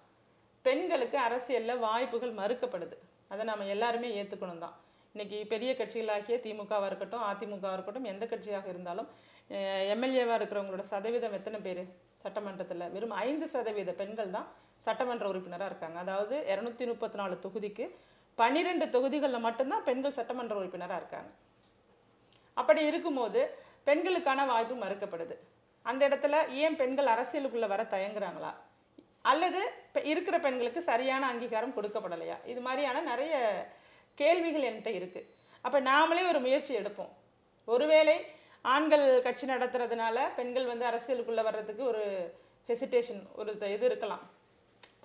பெண்களுக்கு 0.67 1.17
அரசியலில் 1.27 1.83
வாய்ப்புகள் 1.85 2.33
மறுக்கப்படுது. 2.41 2.95
அதை 3.31 3.43
நம்ம 3.49 3.67
எல்லாருமே 3.75 4.09
ஏற்றுக்கணும் 4.21 4.63
தான் 4.65 4.75
இன்றைக்கி 5.15 5.37
பெரிய 5.53 5.71
கட்சிகளாகிய 5.79 6.37
திமுகவாக 6.45 6.87
இருக்கட்டும் 6.89 7.23
அதிமுகவாக 7.29 7.75
இருக்கட்டும் 7.77 8.09
எந்த 8.11 8.23
கட்சியாக 8.31 8.67
இருந்தாலும் 8.73 9.07
எம்எல்ஏவாக 9.93 10.37
இருக்கிறவங்களோட 10.39 10.83
சதவீதம் 10.91 11.35
எத்தனை 11.37 11.59
பேர்? 11.65 11.81
சட்டமன்றத்தில் 12.23 12.83
வெறும் 12.95 13.15
ஐந்து 13.25 13.47
சதவீத 13.53 13.91
பெண்கள் 14.01 14.35
தான் 14.35 14.47
சட்டமன்ற 14.85 15.25
உறுப்பினராக 15.31 15.69
இருக்காங்க. 15.71 15.97
அதாவது 16.05 16.35
இரநூத்தி 16.53 16.85
முப்பத்தி 16.91 17.17
நாலு 17.21 17.35
தொகுதிக்கு 17.45 17.85
பன்னிரெண்டு 18.41 18.85
தொகுதிகளில் 18.95 19.45
மட்டும்தான் 19.47 19.85
பெண்கள் 19.89 20.17
சட்டமன்ற 20.19 20.55
உறுப்பினராக 20.61 20.99
இருக்காங்க. 21.01 21.29
அப்படி 22.61 22.81
இருக்கும்போது 22.89 23.41
பெண்களுக்கான 23.89 24.45
வாய்ப்பு 24.51 24.75
மறுக்கப்படுது. 24.83 25.35
அந்த 25.85 26.01
இடத்துல 26.09 26.35
ஏன் 26.63 26.77
பெண்கள் 26.81 27.11
அரசியலுக்குள்ளே 27.13 27.67
வர 27.73 27.83
தயங்குறாங்களா? 27.95 28.51
அல்லது 29.31 29.61
இப்போ 29.87 30.01
இருக்கிற 30.11 30.35
பெண்களுக்கு 30.45 30.81
சரியான 30.91 31.23
அங்கீகாரம் 31.31 31.75
கொடுக்கப்படலையா? 31.77 32.37
இது 32.51 32.61
மாதிரியான 32.67 33.03
நிறைய 33.11 33.35
கேள்விகள் 34.21 34.67
என்கிட்ட 34.69 34.91
இருக்குது 34.99 35.29
அப்போ 35.65 35.77
நாமளே 35.89 36.23
ஒரு 36.31 36.39
முயற்சி 36.45 36.71
எடுப்போம். 36.79 37.11
ஒருவேளை 37.67 38.15
ஆண்கள் 38.73 39.05
கட்சி 39.25 39.45
நடத்துறதுனால 39.53 40.17
பெண்கள் 40.37 40.69
வந்து 40.71 40.85
அரசியலுக்குள்ளே 40.89 41.43
வர்றதுக்கு 41.47 41.83
ஒரு 41.91 42.03
ஹெசிடேஷன் 42.69 43.23
ஒரு 43.39 43.51
இது 43.75 43.85
இருக்கலாம். 43.89 44.23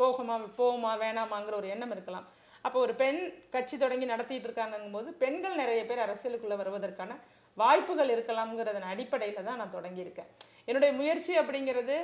போகுமா 0.01 0.37
போகுமா 0.61 0.93
வேணாமாங்கிற 1.03 1.55
ஒரு 1.63 1.69
எண்ணம் 1.75 1.93
இருக்கலாம். 1.97 2.29
அப்போ 2.67 2.79
ஒரு 2.87 2.95
பெண் 3.03 3.21
கட்சி 3.55 3.77
தொடங்கி 3.83 4.07
நடத்திட்டு 4.13 4.49
இருக்காங்கங்கும் 4.49 4.97
போது 4.97 5.11
பெண்கள் 5.23 5.61
நிறைய 5.61 5.83
பேர் 5.91 6.05
அரசியலுக்குள்ளே 6.07 6.57
வருவதற்கான 6.63 7.13
வாய்ப்புகள் 7.59 8.13
இருக்கலாம்ங்கிறதன் 8.15 8.91
அடிப்படையில் 8.93 9.47
தான் 9.49 9.61
நான் 9.61 9.77
தொடங்கியிருக்கேன். 9.77 10.29
என்னுடைய 10.69 10.91
முயற்சி 11.01 11.33
அப்படிங்கிறது 11.41 11.97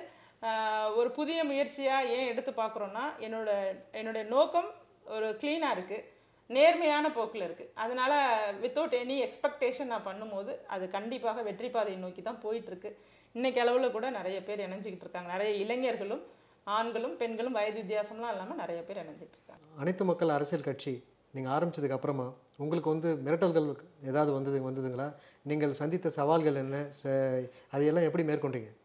ஒரு 0.97 1.11
புதிய 1.11 1.45
முயற்சியாக 1.45 2.05
ஏன் 2.05 2.29
எடுத்து 2.29 2.51
பார்க்குறோன்னா 2.51 3.05
என்னோட 3.21 3.51
என்னுடைய 3.93 4.29
நோக்கம் 4.29 4.71
ஒரு 5.05 5.31
க்ளீனாக 5.31 5.79
இருக்குது 5.79 6.05
நேர்மையான 6.47 7.13
போக்கில் 7.13 7.51
இருக்குது 7.51 7.71
அதனால் 7.75 8.55
வித்தவுட் 8.63 8.95
எனி 8.95 9.17
எக்ஸ்பெக்டேஷன் 9.27 9.85
நான் 9.85 10.07
பண்ணும்போது 10.07 10.65
அது 10.67 10.91
கண்டிப்பாக 10.91 11.43
வெற்றி 11.43 11.71
பாதையை 11.71 12.01
நோக்கி 12.01 12.23
தான் 12.23 12.41
போயிட்டுருக்கு. 12.43 12.93
இன்றைக்கி 13.35 13.59
அளவில் 13.59 13.91
கூட 13.91 14.11
நிறைய 14.11 14.43
பேர் 14.43 14.61
இணைஞ்சிக்கிட்டு 14.61 15.05
இருக்காங்க. 15.07 15.33
நிறைய 15.33 15.65
இளைஞர்களும் 15.65 16.23
ஆண்களும் 16.65 17.17
பெண்களும் 17.17 17.53
வயது 17.53 17.81
வித்தியாசம்லாம் 17.81 18.31
இல்லாமல் 18.31 18.57
நிறைய 18.57 18.83
பேர் 18.83 18.97
இணைஞ்சிட்டு 18.97 19.37
இருக்காங்க. 19.39 19.65
அனைத்து 19.79 20.05
மக்கள் 20.05 20.29
அரசியல் 20.29 20.65
கட்சி 20.65 21.05
நீங்கள் 21.33 21.53
ஆரம்பித்ததுக்கு 21.53 21.91
அப்புறமா 21.91 22.33
உங்களுக்கு 22.57 22.91
வந்து 22.91 23.15
மிரட்டல்கள் 23.15 23.75
ஏதாவது 24.05 24.33
வந்தது 24.33 24.71
வந்ததுங்களா? 24.71 25.15
நீங்கள் 25.43 25.73
சந்தித்த 25.73 26.11
சவால்கள் 26.11 26.55
என்ன? 26.55 26.87
ச- 27.03 27.51
அதையெல்லாம் 27.71 28.05
எப்படி 28.05 28.25
மேற்கொண்டீங்க? 28.25 28.77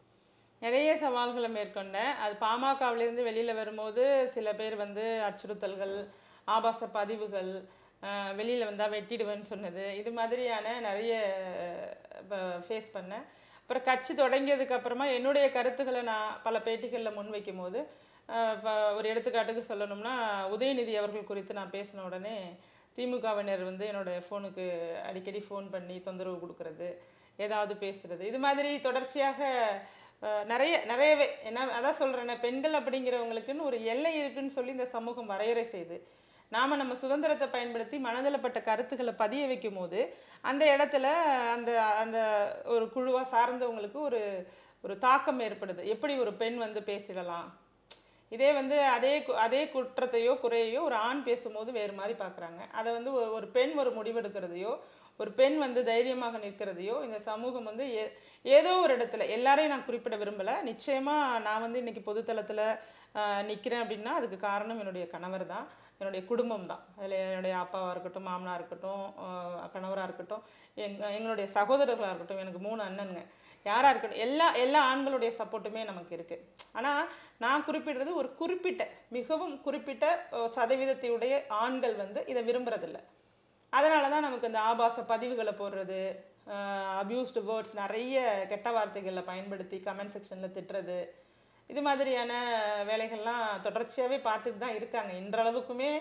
நிறைய 0.64 0.90
சவால்களை 1.02 1.48
மேற்கொண்டேன். 1.58 2.10
அது 2.24 2.34
பாமகவிலேருந்து 2.46 3.22
வெளியில் 3.28 3.58
வரும்போது 3.60 4.02
சில 4.34 4.48
பேர் 4.60 4.76
வந்து 4.84 5.04
அச்சுறுத்தல்கள் 5.28 5.94
ஆபாச 6.56 6.86
பதிவுகள் 6.96 7.52
வெளியில் 8.38 8.68
வந்தால் 8.68 8.92
வெட்டிடுவேன்னு 8.94 9.50
சொன்னது. 9.52 9.84
இது 10.00 10.10
மாதிரியான 10.18 10.66
நிறைய 10.88 11.12
ஃபேஸ் 12.68 12.88
பண்ணேன். 12.96 13.24
அப்புறம் 13.62 13.86
கட்சி 13.88 14.12
தொடங்கியதுக்கப்புறமா 14.20 15.04
என்னுடைய 15.18 15.46
கருத்துக்களை 15.56 16.00
நான் 16.12 16.38
பல 16.46 16.56
பேட்டிகளில் 16.66 17.16
முன்வைக்கும் 17.18 17.60
போது 17.62 17.80
இப்போ 18.56 18.72
ஒரு 18.98 19.06
எடுத்துக்காட்டுக்கு 19.12 19.62
சொல்லணும்னா 19.70 20.14
உதயநிதி 20.54 20.92
அவர்கள் 21.00 21.30
குறித்து 21.30 21.58
நான் 21.58 21.74
பேசின 21.76 22.04
உடனே 22.08 22.36
திமுகவினர் 22.96 23.62
வந்து 23.70 23.84
என்னோட 23.90 24.12
ஃபோனுக்கு 24.26 24.64
அடிக்கடி 25.08 25.40
ஃபோன் 25.46 25.66
பண்ணி 25.74 25.96
தொந்தரவு 26.06 26.38
கொடுக்கறது 26.42 26.88
ஏதாவது 27.44 27.74
பேசுறது. 27.84 28.22
இது 28.30 28.38
மாதிரி 28.46 28.70
தொடர்ச்சியாக 28.86 29.40
நிறைய 30.44 30.82
நிறையவே 30.84 31.36
என்ன 31.44 31.64
அதான் 31.64 32.02
சொல்கிறேன்னே 32.02 32.38
பெண்கள் 32.40 32.72
அப்படிங்கிறவங்களுக்குன்னு 32.72 33.62
ஒரு 33.62 33.84
எல்லை 33.84 34.18
இருக்குன்னு 34.18 34.50
சொல்லி 34.50 34.70
இந்த 34.70 34.86
சமூகம் 34.86 35.26
வரையறை 35.26 35.64
செய்து 35.64 36.06
நாம் 36.48 36.76
நம்ம 36.76 36.94
சுதந்திரத்தை 36.94 37.48
பயன்படுத்தி 37.48 37.98
மனதில் 37.98 38.40
பட்ட 38.40 38.62
கருத்துக்களை 38.62 39.12
பதிய 39.12 39.46
வைக்கும் 39.46 39.74
போது 39.74 40.14
அந்த 40.40 40.76
இடத்துல 40.76 41.02
அந்த 41.52 41.82
அந்த 41.82 42.48
ஒரு 42.64 42.92
குழுவாக 42.92 43.36
சார்ந்தவங்களுக்கு 43.36 44.00
ஒரு 44.00 44.46
ஒரு 44.82 44.98
தாக்கம் 44.98 45.40
ஏற்படுது. 45.40 45.84
எப்படி 45.84 46.18
ஒரு 46.18 46.32
பெண் 46.32 46.56
வந்து 46.56 46.80
பேசிடலாம்? 46.80 47.50
இதே 48.28 48.52
வந்து 48.52 48.80
அதே 48.80 49.18
கு- 49.18 49.32
அதே 49.32 49.64
குற்றத்தையோ 49.64 50.38
குறையையோ 50.40 50.80
ஒரு 50.80 50.94
ஆண் 50.94 51.22
பேசும்போது 51.22 51.72
வேறு 51.72 51.92
மாதிரி 51.92 52.18
பார்க்குறாங்க. 52.18 52.70
அதை 52.72 52.92
வந்து 52.92 53.32
ஒரு 53.32 53.46
பெண் 53.46 53.76
ஒரு 53.76 53.92
முடிவெடுக்கிறதையோ 53.92 54.78
ஒரு 55.20 55.30
பெண் 55.40 55.56
வந்து 55.64 55.80
தைரியமாக 55.90 56.38
நிற்கிறதையோ 56.44 56.96
இந்த 57.06 57.18
சமூகம் 57.28 57.68
வந்து 57.70 57.84
ஏ 57.98 58.04
ஏதோ 58.44 58.70
ஒரு 58.84 58.92
இடத்துல 58.96 59.26
எல்லாரையும் 59.36 59.72
நான் 59.74 59.88
குறிப்பிட 59.88 60.16
விரும்பலை. 60.22 60.54
நிச்சயமாக 60.70 61.38
நான் 61.46 61.64
வந்து 61.64 61.80
இன்றைக்கி 61.82 62.02
பொதுத்தளத்தில் 62.08 62.64
நிற்கிறேன் 63.50 63.82
அப்படின்னா 63.84 64.12
அதுக்கு 64.18 64.38
காரணம் 64.48 64.80
என்னுடைய 64.82 65.04
கணவர் 65.14 65.44
தான். 65.54 65.66
என்னுடைய 66.00 66.22
குடும்பம் 66.30 66.70
தான். 66.70 66.82
அதில் 66.98 67.16
என்னுடைய 67.26 67.54
அப்பாவாக 67.62 67.92
இருக்கட்டும் 67.94 68.26
மாமனாக 68.28 68.58
இருக்கட்டும் 68.60 69.04
கணவராக 69.74 70.06
இருக்கட்டும் 70.08 70.42
எங் 70.84 70.96
எங்களுடைய 71.16 71.46
சகோதரர்களாக 71.58 72.12
இருக்கட்டும் 72.12 72.42
எனக்கு 72.44 72.62
மூணு 72.68 72.80
அண்ணனுங்க. 72.88 73.22
யாராக 73.66 73.90
இருக்கட்டும் 73.92 74.24
எல்லா 74.26 74.46
எல்லா 74.64 74.80
ஆண்களுடைய 74.92 75.30
சப்போர்ட்டுமே 75.40 75.82
நமக்கு 75.90 76.12
இருக்குது 76.18 76.44
ஆனால் 76.78 77.02
நான் 77.44 77.66
குறிப்பிடுறது 77.68 78.12
ஒரு 78.20 78.28
குறிப்பிட்ட 78.40 78.82
மிகவும் 79.16 79.54
குறிப்பிட்ட 79.66 80.06
சதவீதத்தையுடைய 80.56 81.34
ஆண்கள் 81.64 81.94
வந்து 82.02 82.22
இதை 82.32 82.42
விரும்புகிறதில்ல 82.48 83.00
அதனால 83.72 84.08
தான் 84.08 84.26
நமக்கு 84.26 84.50
இந்த 84.50 84.60
ஆபாச 84.60 85.02
பதிவுகளை 85.12 85.52
போடுறது 85.60 86.00
அப்யூஸ்டு 87.00 87.40
வேர்ட்ஸ் 87.48 87.74
நிறைய 87.74 88.16
கெட்ட 88.48 88.68
வார்த்தைகளை 88.72 89.22
பயன்படுத்தி 89.22 89.76
கமெண்ட் 89.84 90.14
செக்ஷனில் 90.14 90.54
திட்டுறது 90.56 90.98
இது 91.70 91.82
மாதிரியான 91.82 92.32
வேலைகள்லாம் 92.84 93.44
தொடர்ச்சியாகவே 93.62 94.18
பார்த்துட்டு 94.24 94.58
தான் 94.58 94.76
இருக்காங்க. 94.78 95.12
இன்றளவுக்குமே 95.22 95.92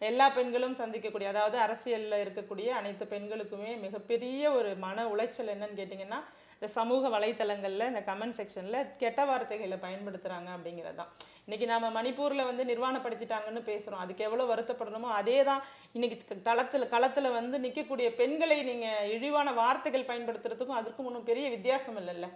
எல்லா 0.00 0.26
பெண்களும் 0.30 0.76
சந்திக்கக்கூடிய 0.80 1.28
அதாவது 1.28 1.56
அரசியலில் 1.58 2.22
இருக்கக்கூடிய 2.24 2.68
அனைத்து 2.80 3.04
பெண்களுக்குமே 3.04 3.72
மிகப்பெரிய 3.76 4.42
ஒரு 4.52 4.70
மன 4.76 5.06
உளைச்சல் 5.08 5.52
என்னன்னு 5.54 5.78
கேட்டிங்கன்னா 5.80 6.20
இந்த 6.58 6.68
சமூக 6.76 7.08
வலைத்தளங்களில் 7.14 7.88
இந்த 7.90 8.00
கமெண்ட் 8.08 8.36
செக்ஷனில் 8.38 8.78
கெட்ட 9.00 9.24
வார்த்தைகளை 9.30 9.76
பயன்படுத்துகிறாங்க 9.84 10.48
அப்படிங்கிறது 10.54 10.96
தான். 11.00 11.10
இன்றைக்கி 11.46 11.66
நாம் 11.70 11.94
மணிப்பூரில் 11.96 12.48
வந்து 12.48 12.62
நிர்வாணப்படுத்திட்டாங்கன்னு 12.70 13.60
பேசுகிறோம் 13.68 14.02
அதுக்கு 14.04 14.24
எவ்வளோ 14.28 14.46
வருத்தப்படணுமோ 14.50 15.10
அதே 15.18 15.36
தான் 15.48 15.62
இன்றைக்கி 15.96 16.16
தளத்தில் 16.48 16.90
களத்தில் 16.94 17.36
வந்து 17.36 17.58
நிற்கக்கூடிய 17.64 18.08
பெண்களை 18.20 18.56
நீங்கள் 18.70 19.10
இழிவான 19.16 19.52
வார்த்தைகள் 19.60 20.08
பயன்படுத்துறதுக்கும் 20.10 20.78
அதுக்கும் 20.80 21.08
ஒன்றும் 21.10 21.28
பெரிய 21.30 21.48
வித்தியாசம் 21.54 22.00
இல்லைல்ல? 22.00 22.28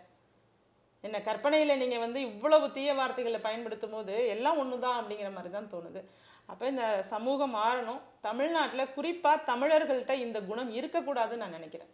என்ன 1.04 1.20
கற்பனையில் 1.28 1.80
நீங்கள் 1.82 2.04
வந்து 2.04 2.18
இவ்வளவு 2.28 2.68
தீய 2.76 2.90
வார்த்தைகளை 3.00 3.40
பயன்படுத்தும் 3.48 3.96
போது 3.96 4.14
எல்லாம் 4.34 4.60
ஒன்று 4.62 4.78
தான் 4.84 4.98
அப்படிங்கிற 5.00 5.30
மாதிரி 5.38 5.52
தான் 5.56 5.70
தோணுது. 5.72 6.02
அப்போ 6.50 6.64
இந்த 6.72 6.84
சமூகம் 7.12 7.56
மாறணும். 7.60 8.00
தமிழ்நாட்டில் 8.28 8.92
குறிப்பாக 8.98 9.44
தமிழர்கள்ட்ட 9.50 10.16
இந்த 10.26 10.38
குணம் 10.52 10.70
இருக்கக்கூடாதுன்னு 10.78 11.42
நான் 11.44 11.58
நினைக்கிறேன். 11.58 11.90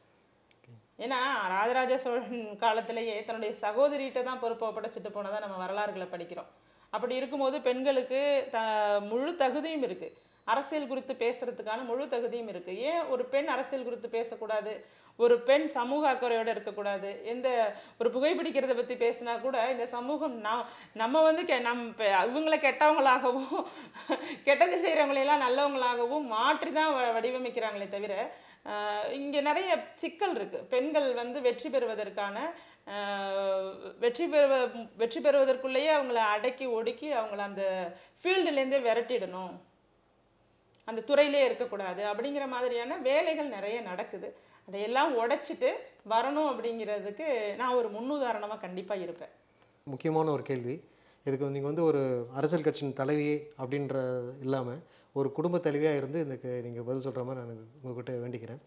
ஏன்னா 0.98 1.18
ராஜராஜ 1.48 1.98
சோழன் 1.98 2.32
காலத்திலேயே 2.56 3.24
தன்னுடைய 3.24 3.52
சகோதரிகிட்ட 3.60 4.22
தான் 4.22 4.38
பொறுப்பை 4.38 4.68
படைச்சிட்டு 4.68 5.08
போனதாக 5.08 5.44
நம்ம 5.44 5.56
வரலாறுகளை 5.56 6.06
படிக்கிறோம். 6.06 6.48
அப்படி 6.92 7.14
இருக்கும்போது 7.14 7.60
பெண்களுக்கு 7.60 8.20
த 8.50 8.58
முழு 9.02 9.36
தகுதியும் 9.36 9.82
இருக்குது 9.82 10.16
அரசியல் 10.46 10.86
குறித்து 10.86 11.14
பேசுகிறதுக்கான 11.14 11.84
முழு 11.84 12.08
தகுதியும் 12.08 12.48
இருக்குது 12.48 12.80
ஏன் 12.90 13.02
ஒரு 13.08 13.24
பெண் 13.24 13.46
அரசியல் 13.46 13.84
குறித்து 13.84 14.08
பேசக்கூடாது? 14.08 14.72
ஒரு 15.18 15.34
பெண் 15.40 15.66
சமூக 15.68 16.08
அக்கறையோடு 16.08 16.50
இருக்கக்கூடாது? 16.50 17.24
எந்த 17.24 17.48
ஒரு 18.00 18.08
புகைப்பிடிக்கிறத 18.10 18.74
பற்றி 18.74 18.94
பேசினா 18.96 19.40
கூட 19.40 19.70
இந்த 19.70 19.86
சமூகம் 19.86 20.36
நான் 20.40 20.64
நம்ம 20.94 21.22
வந்து 21.22 21.44
கெ 21.44 21.58
நம் 21.60 21.84
பெ- 21.98 22.12
இவங்களை 22.28 22.58
கெட்டவங்களாகவும் 22.60 23.50
கெட்டது 24.44 24.76
செய்கிறவங்களையெல்லாம் 24.76 25.44
நல்லவங்களாகவும் 25.46 26.28
மாற்றி 26.28 26.72
தான் 26.72 26.94
வ- 26.94 27.12
வடிவமைக்கிறாங்களே 27.16 27.88
தவிர 27.88 28.14
இங்கே 29.18 29.40
நிறைய 29.48 29.70
சிக்கல் 30.02 30.34
இருக்குது 30.38 30.66
பெண்கள் 30.72 31.08
வந்து 31.20 31.38
வெற்றி 31.46 31.68
பெறுவதற்கான 31.74 32.36
வெற்றி 34.02 34.26
பெறுவ 34.32 34.52
வெற்றி 35.00 35.20
பெறுவதற்குள்ளேயே 35.24 35.90
அவங்கள 35.96 36.20
அடக்கி 36.34 36.66
ஒடுக்கி 36.76 37.08
அவங்கள 37.20 37.40
அந்த 37.48 37.64
ஃபீல்டுலேருந்தே 38.20 38.78
விரட்டிடணும். 38.86 39.54
அந்த 40.88 41.00
துறையிலே 41.08 41.40
இருக்கக்கூடாது. 41.48 42.02
அப்படிங்கிற 42.10 42.44
மாதிரியான 42.54 42.96
வேலைகள் 43.08 43.54
நிறைய 43.56 43.78
நடக்குது. 43.88 44.28
அதையெல்லாம் 44.68 45.12
உடைச்சிட்டு 45.22 45.70
வரணும் 46.12 46.48
அப்படிங்கிறதுக்கு 46.52 47.26
நான் 47.60 47.76
ஒரு 47.80 47.88
முன்னுதாரணமாக 47.96 48.62
கண்டிப்பாக 48.64 49.04
இருப்பேன். 49.06 49.34
முக்கியமான 49.86 50.30
ஒரு 50.36 50.44
கேள்வி. 50.50 50.76
இதுக்கு 51.26 51.54
நீங்கள் 51.56 51.70
வந்து 51.70 51.84
ஒரு 51.90 52.02
அரசியல் 52.38 52.66
கட்சியின் 52.66 52.98
தலைவி 53.00 53.30
அப்படின்ற 53.62 53.96
இல்லாமல் 54.44 54.80
ஒரு 55.18 55.28
குடும்ப 55.36 55.56
தலைவியாக 55.66 56.00
இருந்து 56.00 56.18
இதுக்கு 56.24 56.50
நீங்கள் 56.66 56.86
பதில் 56.88 57.04
சொல்கிற 57.06 57.24
மாதிரி 57.28 57.40
நான் 57.42 57.62
உங்ககிட்ட 57.82 58.12
வேண்டிக்கிறேன். 58.24 58.60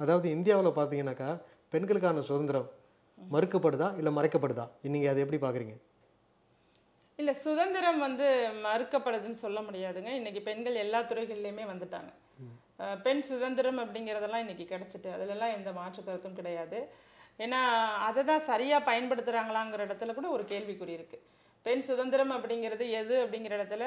அதாவது 0.00 0.26
இந்தியாவில் 0.36 0.76
பார்த்தீங்கன்னாக்கா 0.78 1.30
பெண்களுக்கான 1.74 2.24
சுதந்திரம் 2.30 2.68
மறுக்கப்படுதா 3.18 3.88
இல்லை 4.00 4.12
மறைக்கப்படுதா? 4.18 4.66
நீங்கள் 4.94 5.12
அதை 5.12 5.22
எப்படி 5.24 5.40
பார்க்குறீங்க 5.44 5.76
இல்லை 7.18 7.32
சுதந்திரம் 7.44 8.00
வந்து 8.06 8.26
மறுக்கப்படுதுன்னு 8.64 9.42
சொல்ல 9.44 9.58
முடியாதுங்க. 9.66 10.10
இன்னைக்கு 10.20 10.40
பெண்கள் 10.48 10.82
எல்லா 10.82 11.00
துறைகள்லையுமே 11.10 11.64
வந்துட்டாங்க. 11.70 12.10
பெண் 13.04 13.22
சுதந்திரம் 13.28 13.80
அப்படிங்கிறதெல்லாம் 13.82 14.42
இன்னைக்கு 14.44 14.64
கிடைச்சிட்டு 14.72 15.08
அதிலெல்லாம் 15.16 15.54
எந்த 15.58 15.70
மாற்று 15.78 16.00
கருத்தும் 16.08 16.38
கிடையாது. 16.40 16.80
ஏன்னா 17.44 17.60
அதை 18.08 18.22
தான் 18.30 18.44
சரியாக 18.50 18.86
பயன்படுத்துகிறாங்களாங்கிற 18.90 19.86
இடத்துல 19.86 20.12
கூட 20.18 20.28
ஒரு 20.36 20.44
கேள்விக்குறி 20.52 20.92
இருக்குது 20.98 21.24
பெண் 21.66 21.80
சுதந்திரம் 21.80 22.32
அப்படிங்கிறது 22.32 22.84
எது 22.92 23.14
அப்படிங்கிற 23.24 23.54
இடத்துல 23.56 23.84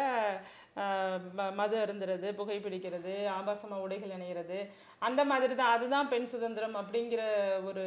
ம- 1.37 1.53
மது 1.53 1.77
அருந்துறது 1.77 2.27
புகைப்பிடிக்கிறது 2.37 3.13
ஆபாசமாக 3.37 3.83
உடைகள் 3.85 4.09
இணைகிறது 4.09 4.57
அந்த 4.99 5.21
மாதிரி 5.25 5.55
தான் 5.55 5.71
அதுதான் 5.71 6.09
பெண் 6.09 6.25
சுதந்திரம் 6.25 6.75
அப்படிங்கிற 6.75 7.21
ஒரு 7.63 7.85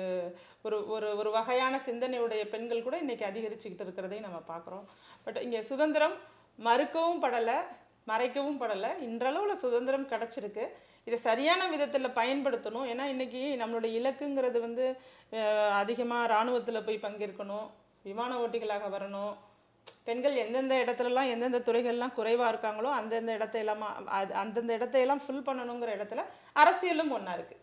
ஒரு 0.63 0.79
ஒரு 0.89 1.17
ஒரு 1.17 1.31
வகையான 1.31 1.81
சிந்தனையுடைய 1.87 2.45
பெண்கள் 2.49 2.83
கூட 2.83 2.97
இன்றைக்கி 3.01 3.25
அதிகரிச்சுக்கிட்டு 3.31 3.85
இருக்கிறதையும் 3.85 4.27
நம்ம 4.27 4.41
பார்க்குறோம். 4.49 4.85
பட் 5.25 5.37
இங்கே 5.37 5.63
சுதந்திரம் 5.63 6.17
மறுக்கவும் 6.59 7.23
படலை 7.23 7.59
மறைக்கவும் 8.07 8.61
படலை. 8.61 8.91
இன்றளவில் 9.01 9.57
சுதந்திரம் 9.57 10.09
கிடச்சிருக்கு. 10.09 10.65
இதை 11.07 11.19
சரியான 11.19 11.69
விதத்தில் 11.69 12.17
பயன்படுத்தணும். 12.19 12.89
ஏன்னா 12.91 13.05
இன்றைக்கி 13.13 13.43
நம்மளுடைய 13.63 13.93
இலக்குங்கிறது 14.01 14.59
வந்து 14.61 14.85
அதிகமாக 15.73 16.27
இராணுவத்தில் 16.27 16.85
போய் 16.85 17.05
பங்கேற்கணும் 17.05 17.67
விமான 18.05 18.33
ஓட்டிகளாக 18.39 18.87
வரணும் 18.97 19.33
பெண்கள் 20.07 20.37
எந்தெந்த 20.43 20.75
இடத்துலலாம் 20.85 21.31
எந்தெந்த 21.33 21.59
துறைகள்லாம் 21.67 22.15
குறைவாக 22.19 22.53
இருக்காங்களோ 22.53 22.91
அந்தந்த 23.01 23.33
இடத்தையெல்லாம் 23.39 23.83
அது 24.19 24.33
அந்தந்த 24.43 24.73
இடத்தையெல்லாம் 24.79 25.23
ஃபில் 25.25 25.47
பண்ணணுங்கிற 25.49 25.91
இடத்துல 25.99 26.23
அரசியலும் 26.63 27.13
ஒன்றா 27.17 27.35
இருக்குது 27.39 27.61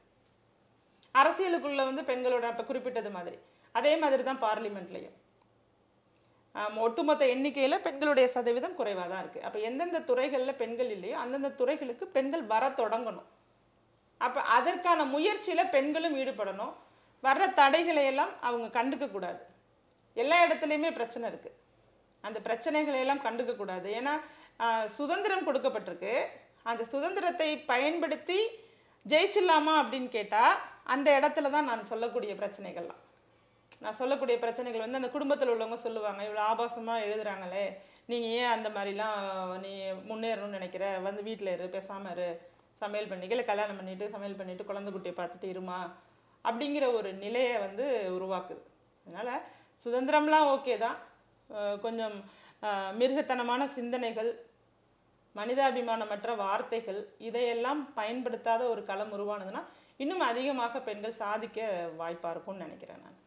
அரசியலுக்குள்ள 1.15 1.83
வந்து 1.89 2.03
பெண்களோட 2.09 2.45
இப்போ 2.51 2.63
குறிப்பிட்டது 2.69 3.09
மாதிரி. 3.15 3.37
அதே 3.75 3.93
மாதிரி 4.01 4.23
தான் 4.27 4.43
பார்லிமெண்ட்லேயும். 4.45 5.15
ஒட்டுமொத்த 6.85 7.23
எண்ணிக்கையில் 7.33 7.83
பெண்களுடைய 7.87 8.27
சதவீதம் 8.35 8.77
குறைவாக 8.79 9.07
தான் 9.11 9.21
இருக்குது 9.23 9.45
அப்போ 9.47 9.59
எந்தெந்த 9.69 9.99
துறைகளில் 10.09 10.59
பெண்கள் 10.61 10.91
இல்லையோ 10.95 11.15
அந்தந்த 11.23 11.49
துறைகளுக்கு 11.59 12.05
பெண்கள் 12.15 12.43
வர 12.53 12.63
தொடங்கணும். 12.81 13.27
அப்போ 14.21 14.39
அதற்கான 14.57 15.05
முயற்சியில் 15.15 15.71
பெண்களும் 15.75 16.17
ஈடுபடணும். 16.21 16.73
வர்ற 17.23 17.43
தடைகளை 17.59 18.03
எல்லாம் 18.11 18.33
அவங்க 18.47 18.67
கண்டுக்கக்கூடாது. 18.77 19.41
எல்லா 20.17 20.37
இடத்துலையுமே 20.45 20.91
பிரச்சனை 20.97 21.25
இருக்குது 21.31 21.57
அந்த 22.27 22.37
பிரச்சனைகளை 22.47 22.99
எல்லாம் 23.03 23.25
கண்டுக்க 23.27 23.51
கூடாது. 23.61 23.89
ஏன்னா 23.99 24.13
சுதந்திரம் 24.97 25.45
கொடுக்கப்பட்டிருக்கு. 25.49 26.13
அந்த 26.69 26.83
சுதந்திரத்தை 26.93 27.49
பயன்படுத்தி 27.73 28.39
ஜெயிச்சிடலாமா 29.11 29.75
அப்படின்னு 29.81 30.09
கேட்டால் 30.17 30.55
அந்த 30.93 31.07
இடத்துல 31.19 31.49
தான் 31.53 31.69
நான் 31.71 31.89
சொல்லக்கூடிய 31.91 32.33
பிரச்சனைகள்லாம். 32.41 33.01
நான் 33.83 33.97
சொல்லக்கூடிய 33.99 34.35
பிரச்சனைகள் 34.43 34.83
வந்து 34.85 34.99
அந்த 34.99 35.09
குடும்பத்தில் 35.13 35.51
உள்ளவங்க 35.53 35.77
சொல்லுவாங்க 35.83 36.21
இவ்வளோ 36.27 36.43
ஆபாசமாக 36.51 37.03
எழுதுறாங்களே. 37.07 37.65
நீங்கள் 38.11 38.33
ஏன் 38.39 38.53
அந்த 38.55 38.69
மாதிரிலாம் 38.75 39.19
நீ 39.65 39.71
முன்னேறணும்னு 40.09 40.57
நினைக்கிற? 40.57 40.85
வந்து 41.07 41.21
வீட்டில் 41.27 41.53
இரு 41.55 41.67
பேசாமல் 41.75 42.13
இரு. 42.15 42.29
சமையல் 42.81 43.09
பண்ணிக்க 43.11 43.35
இல்லை 43.35 43.45
கல்யாணம் 43.51 43.79
பண்ணிட்டு 43.79 44.05
சமையல் 44.15 44.39
பண்ணிட்டு 44.39 44.67
குழந்தை 44.69 44.91
குட்டியை 44.95 45.15
பார்த்துட்டு 45.19 45.47
இருமா. 45.53 45.79
அப்படிங்கிற 46.49 46.85
ஒரு 46.97 47.09
நிலையை 47.23 47.55
வந்து 47.65 47.85
உருவாக்குது. 48.17 48.61
அதனால் 49.05 49.45
சுதந்திரம்லாம் 49.85 50.49
ஓகே 50.55 50.75
தான். 50.85 50.97
கொஞ்சம் 51.85 52.17
மிருகத்தனமான 52.99 53.61
சிந்தனைகள் 53.77 54.31
மனிதாபிமானமற்ற 55.35 56.29
வார்த்தைகள் 56.43 56.99
இதையெல்லாம் 57.27 57.81
பயன்படுத்தாத 57.99 58.61
ஒரு 58.73 58.81
களம் 58.89 59.13
உருவானதுன்னா 59.17 59.61
இன்னும் 60.03 60.23
அதிகமாக 60.31 60.81
பெண்கள் 60.87 61.19
சாதிக்க 61.21 61.59
வாய்ப்பாக 62.01 62.33
இருக்கும்னு 62.33 62.65
நினைக்கிறேன் 62.65 63.01
நான். 63.05 63.17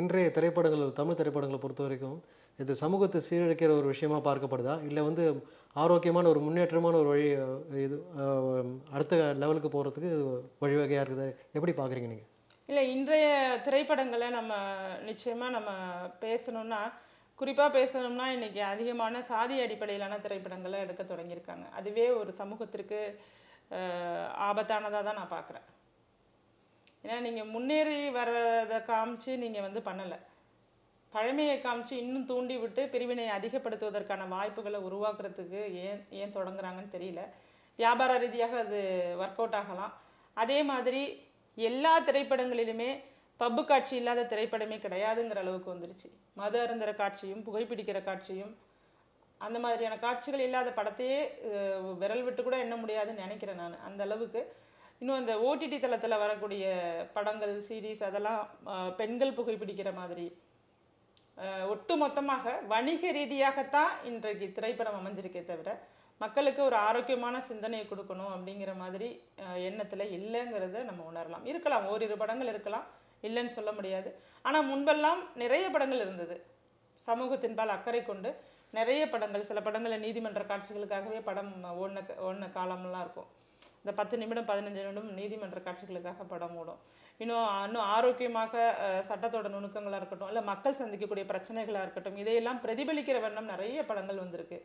இன்றைய 0.00 0.28
திரைப்படங்கள் 0.36 0.98
தமிழ் 1.00 1.18
திரைப்படங்களை 1.20 1.60
பொறுத்த 1.62 1.82
வரைக்கும் 1.86 2.18
இது 2.58 2.72
சமூகத்தை 2.82 3.18
சீரழிக்கிற 3.26 3.70
ஒரு 3.80 3.88
விஷயமா 3.92 4.18
பார்க்கப்படுதா? 4.28 4.74
இல்லை 4.88 5.02
வந்து 5.08 5.24
ஆரோக்கியமான 5.82 6.28
ஒரு 6.32 6.40
முன்னேற்றமான 6.46 6.94
ஒரு 7.02 7.08
வழி 7.12 7.28
இது 7.84 7.96
அடுத்த 8.94 9.16
லெவலுக்கு 9.42 9.70
போகிறதுக்கு 9.74 10.10
இது 10.12 10.24
வழிவகையாக 10.62 11.04
இருக்குது? 11.06 11.28
எப்படி 11.56 11.74
பார்க்குறீங்க 11.80 12.10
நீங்கள் 12.14 12.30
இல்லை 12.68 12.84
இன்றைய 12.94 13.26
திரைப்படங்களை 13.66 14.30
நம்ம 14.38 14.54
நிச்சயமாக 15.10 15.54
நம்ம 15.56 15.70
பேசணும்னா 16.24 16.80
குறிப்பாக 17.40 17.70
பேசணும்னா 17.78 18.26
இன்னைக்கு 18.36 18.60
அதிகமான 18.72 19.20
சாதி 19.30 19.56
அடிப்படையிலான 19.64 20.14
திரைப்படங்களை 20.22 20.78
எடுக்க 20.84 21.02
தொடங்கியிருக்காங்க. 21.02 21.66
அதுவே 21.78 22.06
ஒரு 22.20 22.30
சமூகத்திற்கு 22.38 22.98
ஆபத்தானதாக 24.48 25.02
தான் 25.08 25.20
நான் 25.20 25.34
பார்க்குறேன். 25.36 25.66
ஏன்னா 27.04 27.18
நீங்கள் 27.26 27.52
முன்னேறி 27.54 27.98
வர்றதை 28.16 28.78
காமிச்சு 28.90 29.32
நீங்கள் 29.44 29.66
வந்து 29.66 29.80
பண்ணலை. 29.88 30.18
பழமையை 31.12 31.56
காமிச்சு 31.66 31.94
இன்னும் 32.04 32.28
தூண்டி 32.30 32.56
விட்டு 32.62 32.82
பிரிவினை 32.94 33.26
அதிகப்படுத்துவதற்கான 33.36 34.26
வாய்ப்புகளை 34.34 34.80
உருவாக்குறதுக்கு 34.88 35.60
ஏன் 35.84 36.00
ஏன் 36.20 36.34
தொடங்குறாங்கன்னு 36.38 36.94
தெரியல. 36.96 37.22
வியாபார 37.78 38.12
ரீதியாக 38.24 38.56
அது 38.64 38.80
ஒர்க் 39.22 39.40
அவுட் 39.42 39.58
ஆகலாம். 39.60 39.94
அதே 40.42 40.58
மாதிரி 40.72 41.02
எல்லா 41.56 41.92
திரைப்படங்களிலுமே 42.08 42.90
பப்பு 43.40 43.62
காட்சி 43.64 43.94
இல்லாத 44.00 44.26
திரைப்படமே 44.30 44.76
கிடையாதுங்கிற 44.84 45.40
அளவுக்கு 45.42 45.68
வந்துருச்சு. 45.74 46.08
மது 46.40 46.56
அருந்திர 46.62 46.90
காட்சியும் 47.02 47.44
புகைப்பிடிக்கிற 47.46 47.98
காட்சியும் 48.08 48.54
அந்த 49.46 49.58
மாதிரியான 49.64 49.96
காட்சிகள் 50.04 50.46
இல்லாத 50.46 50.68
படத்தையே 50.78 51.18
விரல் 52.00 52.24
விட்டு 52.26 52.42
கூட 52.42 52.56
எண்ண 52.64 52.76
முடியாதுன்னு 52.82 53.24
நினைக்கிறேன் 53.24 53.60
நான். 53.62 53.76
அந்த 53.88 54.00
அளவுக்கு. 54.06 54.40
இன்னும் 55.00 55.18
அந்த 55.20 55.34
ஓடிடி 55.48 55.76
தளத்தில் 55.80 56.22
வரக்கூடிய 56.22 56.64
படங்கள் 57.16 57.54
சீரீஸ் 57.68 58.02
அதெல்லாம் 58.08 58.40
பெண்கள் 59.00 59.36
புகைப்பிடிக்கிற 59.38 59.90
மாதிரி 60.00 60.26
ஒட்டு 61.72 61.94
மொத்தமாக 62.02 62.54
வணிக 62.72 63.12
ரீதியாகத்தான் 63.18 63.92
இன்றைக்கு 64.10 64.46
திரைப்படம் 64.56 64.98
அமைஞ்சிருக்கே 65.00 65.42
தவிர 65.50 65.72
மக்களுக்கு 66.22 66.60
ஒரு 66.68 66.76
ஆரோக்கியமான 66.86 67.40
சிந்தனையை 67.48 67.84
கொடுக்கணும் 67.88 68.32
அப்படிங்கிற 68.36 68.72
மாதிரி 68.82 69.08
எண்ணத்தில் 69.68 70.12
இல்லைங்கிறத 70.16 70.82
நம்ம 70.88 71.04
உணரலாம். 71.10 71.44
இருக்கலாம் 71.50 71.86
ஓரிரு 71.92 72.16
படங்கள் 72.22 72.50
இருக்கலாம். 72.52 72.86
இல்லைன்னு 73.26 73.56
சொல்ல 73.56 73.70
முடியாது. 73.78 74.10
ஆனால் 74.46 74.68
முன்பெல்லாம் 74.70 75.22
நிறைய 75.42 75.64
படங்கள் 75.74 76.04
இருந்தது. 76.04 76.36
சமூகத்தின்பால் 77.08 77.74
அக்கறை 77.74 78.02
கொண்டு 78.04 78.30
நிறைய 78.78 79.02
படங்கள் 79.12 79.48
சில 79.50 79.58
படங்களில் 79.66 80.04
நீதிமன்ற 80.06 80.42
காட்சிகளுக்காகவே 80.48 81.20
படம் 81.28 81.52
ஓடின 81.82 82.00
ஓடின 82.28 82.48
காலமெல்லாம் 82.56 83.04
இருக்கும். 83.06 83.28
இந்த 83.82 83.92
பத்து 84.00 84.14
நிமிடம் 84.22 84.48
பதினஞ்சு 84.50 84.80
நிமிடம் 84.84 85.12
நீதிமன்ற 85.20 85.58
காட்சிகளுக்காக 85.66 86.24
படம் 86.32 86.56
ஓடும். 86.60 86.80
இன்னும் 87.22 87.46
இன்னும் 87.66 87.86
ஆரோக்கியமாக 87.94 88.54
சட்டத்தோட 89.08 89.46
நுணுக்கங்களாக 89.54 90.00
இருக்கட்டும் 90.00 90.30
இல்லை 90.32 90.42
மக்கள் 90.50 90.78
சந்திக்கக்கூடிய 90.80 91.24
பிரச்சனைகளாக 91.30 91.84
இருக்கட்டும் 91.86 92.18
இதையெல்லாம் 92.22 92.60
பிரதிபலிக்கிற 92.64 93.18
வண்ணம் 93.24 93.50
நிறைய 93.52 93.78
படங்கள் 93.90 94.22
வந்திருக்கு. 94.24 94.58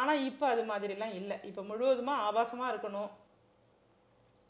ஆனால் 0.00 0.24
இப்போ 0.30 0.46
அது 0.54 0.62
மாதிரிலாம் 0.70 1.14
இல்லை. 1.20 1.36
இப்போ 1.50 1.62
முழுவதுமாக 1.70 2.24
ஆபாசமாக 2.28 2.72
இருக்கணும். 2.72 3.10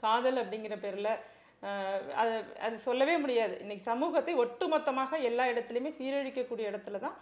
காதல் 0.02 0.40
அப்படிங்கிற 0.42 0.74
பேரில் 0.84 1.12
அது 2.14 2.44
அது 2.60 2.78
சொல்லவே 2.78 3.16
முடியாது. 3.16 3.60
இன்றைக்கி 3.64 3.76
சமூகத்தை 3.76 4.38
ஒட்டுமொத்தமாக 4.38 5.20
எல்லா 5.22 5.44
இடத்துலையுமே 5.44 5.92
சீரழிக்கக்கூடிய 5.98 6.68
இடத்துல 6.70 6.98
தான் 6.98 7.16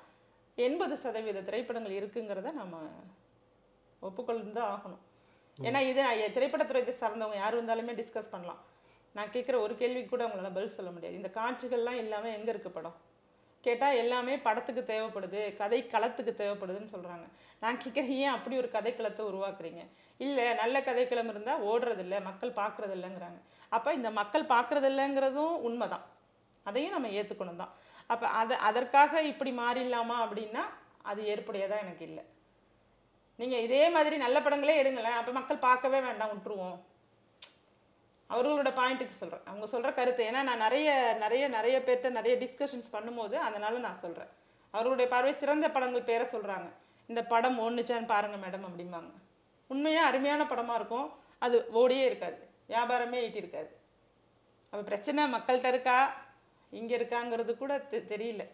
எண்பது 0.54 0.96
சதவீத 0.96 1.42
திரைப்படங்கள் 1.42 1.92
இருக்குங்கிறத 1.92 2.52
நம்ம 2.52 2.78
ஒப்புக்கொண்டு 4.00 4.52
தான் 4.52 4.82
ஆகணும். 4.82 4.98
ஏன்னா 5.64 5.80
இது 5.80 6.02
ஐய- 6.02 6.30
திரைப்படத்துறையை 6.30 6.94
சார்ந்தவங்க 7.00 7.34
யார் 7.34 7.64
வந்தாலுமே 7.64 7.88
டிஸ்கஸ் 7.88 8.30
பண்ணலாம். 8.30 8.64
நான் 9.12 9.28
கேட்குற 9.28 9.60
ஒரு 9.60 9.76
கேள்விக்கு 9.76 10.08
கூட 10.08 10.24
அவங்களால 10.24 10.42
பதில் 10.42 10.68
சொல்ல 10.68 10.90
முடியாது. 10.90 11.16
இந்த 11.16 11.30
காட்சிகள்லாம் 11.34 11.98
இல்லாமல் 11.98 12.32
எங்கே 12.32 12.48
இருக்கு 12.48 12.70
படம்? 12.70 12.96
கேட்டால் 13.66 13.98
எல்லாமே 14.02 14.34
படத்துக்கு 14.46 14.82
தேவைப்படுது 14.92 15.40
கதை 15.60 15.78
களத்துக்கு 15.94 16.32
தேவைப்படுதுன்னு 16.40 16.92
சொல்கிறாங்க 16.94 17.26
நான் 17.62 17.80
கேட்குறேன் 17.82 18.18
ஏன் 18.24 18.34
அப்படி 18.36 18.54
ஒரு 18.62 18.68
கதைக்களத்தை 18.76 19.22
உருவாக்குறீங்க? 19.30 19.82
இல்லை 20.20 20.46
நல்ல 20.62 20.76
கதைக்களம் 20.88 21.30
இருந்தால் 21.32 21.64
ஓடுறதில்ல 21.70 22.16
மக்கள் 22.28 22.58
பார்க்குறது 22.60 22.94
இல்லைங்கிறாங்க 22.98 23.38
அப்போ 23.76 23.90
இந்த 23.98 24.10
மக்கள் 24.20 24.50
பார்க்குறது 24.54 24.88
இல்லைங்கிறதும் 24.92 25.54
உண்மைதான். 25.68 26.04
அதையும் 26.66 26.94
நம்ம 26.96 27.10
ஏற்றுக்கணும் 27.18 27.62
தான். 27.62 27.72
அப்போ 28.12 28.26
அதை 28.40 28.56
அதற்காக 28.68 29.22
இப்படி 29.32 29.52
மாறிடலாமா 29.62 30.16
அப்படின்னா 30.24 30.64
அது 31.10 31.20
ஏற்புடையதாக 31.32 31.84
எனக்கு 31.84 32.04
இல்லை. 32.10 32.24
நீங்கள் 33.38 33.64
இதே 33.66 33.84
மாதிரி 33.94 34.16
நல்ல 34.24 34.36
படங்களே 34.44 34.80
எடுங்களேன் 34.82 35.18
அப்போ 35.20 35.32
மக்கள் 35.38 35.64
பார்க்கவே 35.66 35.98
வேண்டாம் 36.06 36.32
விட்டுருவோம் 36.32 36.78
அவர்களோட 38.30 38.68
பாயிண்ட்டுக்கு 38.68 39.10
சொல்கிறேன் 39.10 39.44
அவங்க 39.44 39.66
சொல்கிற 39.66 39.92
கருத்து. 39.92 40.28
ஏன்னா 40.28 40.42
நான் 40.42 40.56
நிறைய 40.56 41.16
நிறைய 41.18 41.48
நிறைய 41.48 41.78
பேர்கிட்ட 41.78 42.10
நிறைய 42.10 42.48
டிஸ்கஷன்ஸ் 42.48 42.92
பண்ணும்போது 42.92 43.34
அதனால் 43.34 43.80
நான் 43.80 43.98
சொல்கிறேன் 43.98 44.28
அவர்களுடைய 44.70 45.10
பார்வை 45.10 45.32
சிறந்த 45.32 45.70
படங்கள் 45.70 46.02
பேரை 46.02 46.26
சொல்கிறாங்க 46.26 46.70
இந்த 47.06 47.24
படம் 47.24 47.60
ஒன்றுச்சான்னு 47.60 48.06
பாருங்கள் 48.06 48.50
மேடம் 48.50 48.62
அப்படிம்பாங்க. 48.62 49.12
உண்மையாக 49.66 50.06
அருமையான 50.06 50.46
படமாக 50.46 50.78
இருக்கும். 50.78 51.12
அது 51.38 51.66
ஓடியே 51.70 52.04
இருக்காது. 52.04 52.48
வியாபாரமே 52.68 53.18
ஈட்டியிருக்காது 53.18 53.68
அப்போ 54.64 54.82
பிரச்சனை 54.82 55.32
மக்கள்கிட்ட 55.32 55.64
இருக்கா? 55.64 56.24
இங்கே 56.70 56.98
இருக்காங்கிறது 56.98 57.56
கூட 57.56 57.76
தெ- 57.76 58.04
தெரியல. 58.12 58.48